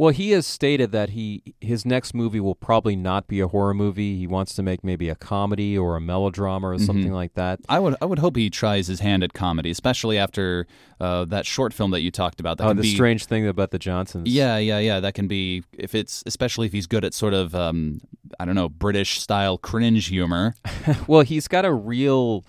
well, 0.00 0.14
he 0.14 0.30
has 0.30 0.46
stated 0.46 0.92
that 0.92 1.10
he 1.10 1.42
his 1.60 1.84
next 1.84 2.14
movie 2.14 2.40
will 2.40 2.54
probably 2.54 2.96
not 2.96 3.28
be 3.28 3.38
a 3.40 3.48
horror 3.48 3.74
movie. 3.74 4.16
He 4.16 4.26
wants 4.26 4.54
to 4.54 4.62
make 4.62 4.82
maybe 4.82 5.10
a 5.10 5.14
comedy 5.14 5.76
or 5.76 5.94
a 5.94 6.00
melodrama 6.00 6.68
or 6.68 6.76
mm-hmm. 6.76 6.86
something 6.86 7.12
like 7.12 7.34
that. 7.34 7.60
I 7.68 7.80
would 7.80 7.96
I 8.00 8.06
would 8.06 8.18
hope 8.18 8.34
he 8.34 8.48
tries 8.48 8.86
his 8.86 9.00
hand 9.00 9.22
at 9.22 9.34
comedy, 9.34 9.70
especially 9.70 10.16
after 10.16 10.66
uh, 11.00 11.26
that 11.26 11.44
short 11.44 11.74
film 11.74 11.90
that 11.90 12.00
you 12.00 12.10
talked 12.10 12.40
about. 12.40 12.56
That 12.56 12.68
oh, 12.68 12.72
the 12.72 12.80
be, 12.80 12.94
strange 12.94 13.26
thing 13.26 13.46
about 13.46 13.72
the 13.72 13.78
Johnsons. 13.78 14.26
Yeah, 14.26 14.56
yeah, 14.56 14.78
yeah. 14.78 15.00
That 15.00 15.12
can 15.12 15.28
be 15.28 15.64
if 15.76 15.94
it's 15.94 16.22
especially 16.24 16.66
if 16.66 16.72
he's 16.72 16.86
good 16.86 17.04
at 17.04 17.12
sort 17.12 17.34
of 17.34 17.54
um, 17.54 18.00
I 18.38 18.46
don't 18.46 18.54
know 18.54 18.70
British 18.70 19.20
style 19.20 19.58
cringe 19.58 20.06
humor. 20.06 20.54
well, 21.08 21.20
he's 21.20 21.46
got 21.46 21.66
a 21.66 21.74
real 21.74 22.46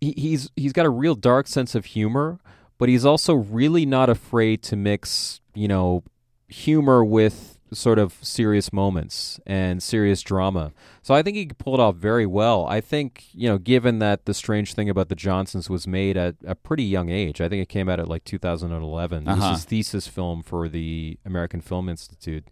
he, 0.00 0.12
he's 0.16 0.48
he's 0.54 0.72
got 0.72 0.86
a 0.86 0.90
real 0.90 1.16
dark 1.16 1.48
sense 1.48 1.74
of 1.74 1.86
humor, 1.86 2.38
but 2.78 2.88
he's 2.88 3.04
also 3.04 3.34
really 3.34 3.84
not 3.84 4.08
afraid 4.08 4.62
to 4.62 4.76
mix 4.76 5.40
you 5.52 5.66
know 5.66 6.04
humor 6.50 7.04
with 7.04 7.58
sort 7.72 7.98
of 7.98 8.18
serious 8.20 8.72
moments 8.72 9.38
and 9.46 9.82
serious 9.82 10.22
drama. 10.22 10.72
So 11.02 11.14
I 11.14 11.22
think 11.22 11.36
he 11.36 11.46
could 11.46 11.58
pull 11.58 11.74
it 11.74 11.80
off 11.80 11.96
very 11.96 12.26
well. 12.26 12.66
I 12.66 12.80
think, 12.80 13.26
you 13.32 13.48
know, 13.48 13.58
given 13.58 13.98
that 14.00 14.24
the 14.24 14.34
strange 14.34 14.74
thing 14.74 14.88
about 14.88 15.08
the 15.08 15.14
Johnsons 15.14 15.70
was 15.70 15.86
made 15.86 16.16
at 16.16 16.36
a 16.44 16.54
pretty 16.54 16.84
young 16.84 17.10
age. 17.10 17.40
I 17.40 17.48
think 17.48 17.62
it 17.62 17.68
came 17.68 17.88
out 17.88 18.00
at 18.00 18.08
like 18.08 18.24
2011. 18.24 19.28
Uh-huh. 19.28 19.50
This 19.50 19.60
is 19.60 19.64
thesis 19.64 20.06
film 20.06 20.42
for 20.42 20.68
the 20.68 21.18
American 21.24 21.60
Film 21.60 21.88
Institute. 21.88 22.44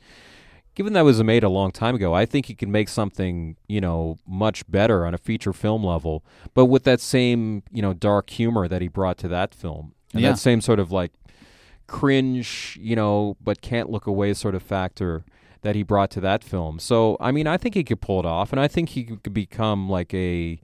Given 0.74 0.92
that 0.92 1.04
was 1.04 1.20
made 1.24 1.42
a 1.42 1.48
long 1.48 1.72
time 1.72 1.96
ago, 1.96 2.14
I 2.14 2.24
think 2.24 2.46
he 2.46 2.54
can 2.54 2.70
make 2.70 2.88
something, 2.88 3.56
you 3.66 3.80
know, 3.80 4.18
much 4.28 4.68
better 4.70 5.04
on 5.04 5.12
a 5.12 5.18
feature 5.18 5.52
film 5.52 5.82
level, 5.82 6.24
but 6.54 6.66
with 6.66 6.84
that 6.84 7.00
same, 7.00 7.64
you 7.72 7.82
know, 7.82 7.92
dark 7.92 8.30
humor 8.30 8.68
that 8.68 8.80
he 8.80 8.86
brought 8.86 9.18
to 9.18 9.28
that 9.28 9.54
film. 9.54 9.94
And 10.12 10.22
yeah. 10.22 10.30
that 10.30 10.38
same 10.38 10.60
sort 10.60 10.78
of 10.78 10.92
like 10.92 11.12
cringe, 11.88 12.78
you 12.80 12.94
know, 12.94 13.36
but 13.42 13.60
can't 13.60 13.90
look 13.90 14.06
away 14.06 14.32
sort 14.34 14.54
of 14.54 14.62
factor 14.62 15.24
that 15.62 15.74
he 15.74 15.82
brought 15.82 16.10
to 16.12 16.20
that 16.20 16.44
film. 16.44 16.78
So, 16.78 17.16
I 17.20 17.32
mean, 17.32 17.48
I 17.48 17.56
think 17.56 17.74
he 17.74 17.82
could 17.82 18.00
pull 18.00 18.20
it 18.20 18.26
off, 18.26 18.52
and 18.52 18.60
I 18.60 18.68
think 18.68 18.90
he 18.90 19.04
could 19.04 19.34
become 19.34 19.88
like 19.88 20.14
a 20.14 20.60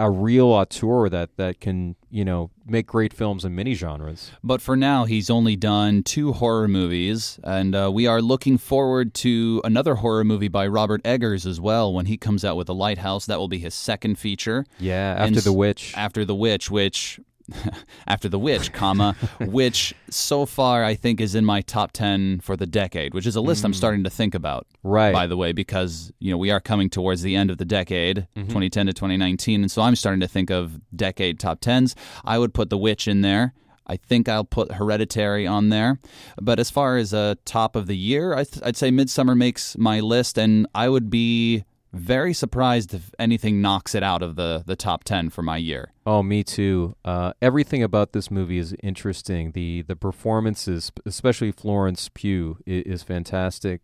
a 0.00 0.08
real 0.08 0.46
auteur 0.46 1.08
that 1.08 1.36
that 1.38 1.60
can 1.60 1.96
you 2.08 2.24
know 2.24 2.50
make 2.64 2.86
great 2.86 3.12
films 3.12 3.44
in 3.44 3.54
many 3.54 3.74
genres. 3.74 4.30
But 4.44 4.62
for 4.62 4.76
now, 4.76 5.04
he's 5.04 5.28
only 5.28 5.56
done 5.56 6.02
two 6.02 6.32
horror 6.32 6.68
movies, 6.68 7.38
and 7.42 7.74
uh, 7.74 7.90
we 7.92 8.06
are 8.06 8.22
looking 8.22 8.58
forward 8.58 9.12
to 9.14 9.60
another 9.64 9.96
horror 9.96 10.24
movie 10.24 10.48
by 10.48 10.66
Robert 10.66 11.00
Eggers 11.04 11.46
as 11.46 11.60
well 11.60 11.92
when 11.92 12.06
he 12.06 12.16
comes 12.16 12.44
out 12.44 12.56
with 12.56 12.68
The 12.68 12.74
Lighthouse. 12.74 13.26
That 13.26 13.38
will 13.38 13.48
be 13.48 13.58
his 13.58 13.74
second 13.74 14.18
feature. 14.18 14.64
Yeah, 14.78 15.14
after 15.18 15.24
and 15.24 15.36
The 15.36 15.52
Witch. 15.52 15.94
After 15.96 16.24
The 16.24 16.34
Witch, 16.34 16.70
which 16.70 17.20
after 18.06 18.28
the 18.28 18.38
witch 18.38 18.72
comma 18.72 19.14
which 19.40 19.94
so 20.10 20.46
far 20.46 20.84
i 20.84 20.94
think 20.94 21.20
is 21.20 21.34
in 21.34 21.44
my 21.44 21.60
top 21.62 21.92
10 21.92 22.40
for 22.40 22.56
the 22.56 22.66
decade 22.66 23.14
which 23.14 23.26
is 23.26 23.36
a 23.36 23.40
list 23.40 23.62
mm. 23.62 23.66
i'm 23.66 23.74
starting 23.74 24.04
to 24.04 24.10
think 24.10 24.34
about 24.34 24.66
right 24.82 25.12
by 25.12 25.26
the 25.26 25.36
way 25.36 25.52
because 25.52 26.12
you 26.18 26.30
know 26.30 26.38
we 26.38 26.50
are 26.50 26.60
coming 26.60 26.90
towards 26.90 27.22
the 27.22 27.34
end 27.34 27.50
of 27.50 27.58
the 27.58 27.64
decade 27.64 28.26
mm-hmm. 28.36 28.48
2010 28.48 28.86
to 28.86 28.92
2019 28.92 29.62
and 29.62 29.70
so 29.70 29.82
i'm 29.82 29.96
starting 29.96 30.20
to 30.20 30.28
think 30.28 30.50
of 30.50 30.80
decade 30.94 31.38
top 31.38 31.60
10s 31.60 31.94
i 32.24 32.38
would 32.38 32.52
put 32.52 32.70
the 32.70 32.78
witch 32.78 33.08
in 33.08 33.22
there 33.22 33.54
I 33.88 33.96
think 33.96 34.28
I'll 34.28 34.44
put 34.44 34.72
Hereditary 34.72 35.46
on 35.46 35.70
there. 35.70 35.98
But 36.40 36.60
as 36.60 36.70
far 36.70 36.98
as 36.98 37.12
a 37.12 37.38
top 37.44 37.74
of 37.74 37.86
the 37.86 37.96
year, 37.96 38.34
I 38.34 38.44
would 38.64 38.76
say 38.76 38.90
Midsommar 38.90 39.36
makes 39.36 39.78
my 39.78 40.00
list, 40.00 40.36
and 40.36 40.66
I 40.74 40.88
would 40.88 41.08
be 41.08 41.64
very 41.92 42.34
surprised 42.34 42.92
if 42.92 43.10
anything 43.18 43.62
knocks 43.62 43.94
it 43.94 44.02
out 44.02 44.22
of 44.22 44.36
the, 44.36 44.62
the 44.66 44.76
top 44.76 45.04
10 45.04 45.30
for 45.30 45.42
my 45.42 45.56
year. 45.56 45.92
Oh, 46.04 46.22
me 46.22 46.44
too. 46.44 46.96
Uh, 47.04 47.32
everything 47.40 47.82
about 47.82 48.12
this 48.12 48.30
movie 48.30 48.58
is 48.58 48.74
interesting. 48.82 49.52
The 49.52 49.82
the 49.82 49.96
performances, 49.96 50.92
especially 51.06 51.52
Florence 51.52 52.10
Pugh, 52.12 52.58
is, 52.66 52.84
is 52.84 53.02
fantastic. 53.02 53.82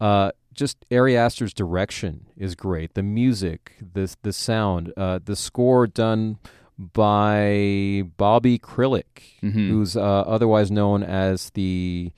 Uh, 0.00 0.32
just 0.52 0.84
Ari 0.92 1.16
Aster's 1.16 1.54
direction 1.54 2.26
is 2.36 2.54
great. 2.54 2.94
The 2.94 3.02
music, 3.02 3.76
the 3.80 4.14
the 4.22 4.32
sound, 4.32 4.92
uh, 4.96 5.20
the 5.24 5.36
score 5.36 5.86
done 5.86 6.38
by 6.78 8.04
Bobby 8.16 8.58
Krlic, 8.58 9.40
mm-hmm. 9.42 9.70
who's 9.70 9.96
uh, 9.96 10.00
otherwise 10.00 10.70
known 10.70 11.02
as 11.02 11.50
the 11.50 12.12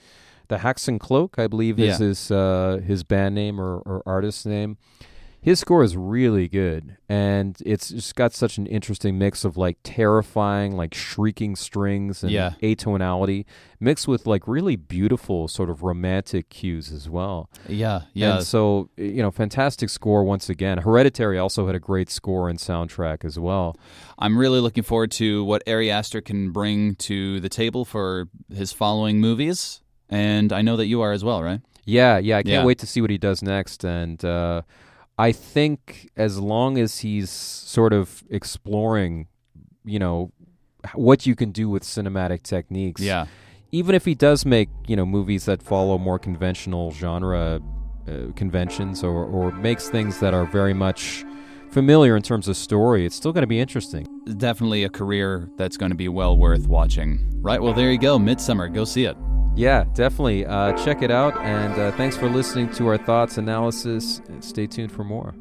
the 0.48 0.56
Haxan 0.58 0.98
Cloak, 0.98 1.38
I 1.38 1.46
believe 1.46 1.78
yeah. 1.78 1.92
is 1.92 1.98
his 1.98 2.30
uh, 2.30 2.80
his 2.84 3.04
band 3.04 3.34
name 3.34 3.60
or, 3.60 3.78
or 3.78 4.02
artist 4.06 4.44
name 4.46 4.76
his 5.40 5.58
score 5.58 5.82
is 5.82 5.96
really 5.96 6.48
good 6.48 6.96
and 7.08 7.56
it's 7.64 7.88
just 7.88 8.14
got 8.14 8.32
such 8.32 8.58
an 8.58 8.66
interesting 8.66 9.18
mix 9.18 9.44
of 9.44 9.56
like 9.56 9.78
terrifying 9.82 10.76
like 10.76 10.94
shrieking 10.94 11.56
strings 11.56 12.22
and 12.22 12.30
yeah. 12.30 12.52
atonality 12.62 13.44
mixed 13.80 14.06
with 14.06 14.26
like 14.26 14.46
really 14.46 14.76
beautiful 14.76 15.48
sort 15.48 15.70
of 15.70 15.82
romantic 15.82 16.48
cues 16.50 16.92
as 16.92 17.08
well. 17.08 17.48
Yeah 17.68 18.02
yeah. 18.12 18.36
and 18.36 18.46
so 18.46 18.90
you 18.96 19.22
know 19.22 19.30
fantastic 19.30 19.88
score 19.88 20.24
once 20.24 20.48
again. 20.48 20.78
Hereditary 20.78 21.38
also 21.38 21.66
had 21.66 21.74
a 21.74 21.80
great 21.80 22.10
score 22.10 22.48
and 22.48 22.58
soundtrack 22.58 23.24
as 23.24 23.38
well. 23.38 23.76
I'm 24.18 24.36
really 24.36 24.60
looking 24.60 24.82
forward 24.82 25.10
to 25.12 25.44
what 25.44 25.62
ari 25.66 25.90
aster 25.90 26.20
can 26.20 26.52
bring 26.52 26.94
to 26.96 27.40
the 27.40 27.48
table 27.48 27.84
for 27.84 28.28
his 28.54 28.72
following 28.72 29.20
movies 29.20 29.80
and 30.08 30.52
i 30.52 30.60
know 30.60 30.76
that 30.76 30.86
you 30.86 31.00
are 31.00 31.12
as 31.12 31.24
well 31.24 31.42
right? 31.42 31.60
Yeah 31.84 32.18
yeah 32.18 32.38
i 32.38 32.42
can't 32.42 32.52
yeah. 32.52 32.64
wait 32.64 32.78
to 32.78 32.86
see 32.86 33.00
what 33.00 33.10
he 33.10 33.18
does 33.18 33.42
next 33.42 33.84
and 33.84 34.22
uh 34.24 34.62
I 35.20 35.32
think 35.32 36.08
as 36.16 36.38
long 36.38 36.78
as 36.78 37.00
he's 37.00 37.28
sort 37.28 37.92
of 37.92 38.24
exploring, 38.30 39.28
you 39.84 39.98
know, 39.98 40.32
what 40.94 41.26
you 41.26 41.36
can 41.36 41.52
do 41.52 41.68
with 41.68 41.82
cinematic 41.82 42.42
techniques. 42.42 43.02
Yeah. 43.02 43.26
Even 43.70 43.94
if 43.94 44.06
he 44.06 44.14
does 44.14 44.46
make, 44.46 44.70
you 44.86 44.96
know, 44.96 45.04
movies 45.04 45.44
that 45.44 45.62
follow 45.62 45.98
more 45.98 46.18
conventional 46.18 46.90
genre 46.92 47.60
uh, 48.08 48.32
conventions 48.34 49.04
or, 49.04 49.26
or 49.26 49.52
makes 49.52 49.90
things 49.90 50.20
that 50.20 50.32
are 50.32 50.46
very 50.46 50.72
much 50.72 51.22
familiar 51.70 52.16
in 52.16 52.22
terms 52.22 52.48
of 52.48 52.56
story, 52.56 53.04
it's 53.04 53.14
still 53.14 53.34
going 53.34 53.42
to 53.42 53.46
be 53.46 53.60
interesting. 53.60 54.06
Definitely 54.38 54.84
a 54.84 54.88
career 54.88 55.50
that's 55.58 55.76
going 55.76 55.90
to 55.90 55.96
be 55.96 56.08
well 56.08 56.38
worth 56.38 56.66
watching. 56.66 57.28
Right. 57.42 57.60
Well, 57.60 57.74
there 57.74 57.92
you 57.92 57.98
go. 57.98 58.18
Midsommar. 58.18 58.72
Go 58.72 58.86
see 58.86 59.04
it. 59.04 59.18
Yeah, 59.56 59.84
definitely. 59.94 60.46
Uh, 60.46 60.72
check 60.84 61.02
it 61.02 61.10
out. 61.10 61.36
And 61.38 61.74
uh, 61.74 61.92
thanks 61.92 62.16
for 62.16 62.28
listening 62.28 62.70
to 62.74 62.86
our 62.88 62.98
thoughts 62.98 63.36
analysis. 63.36 64.20
Stay 64.40 64.66
tuned 64.66 64.92
for 64.92 65.04
more. 65.04 65.34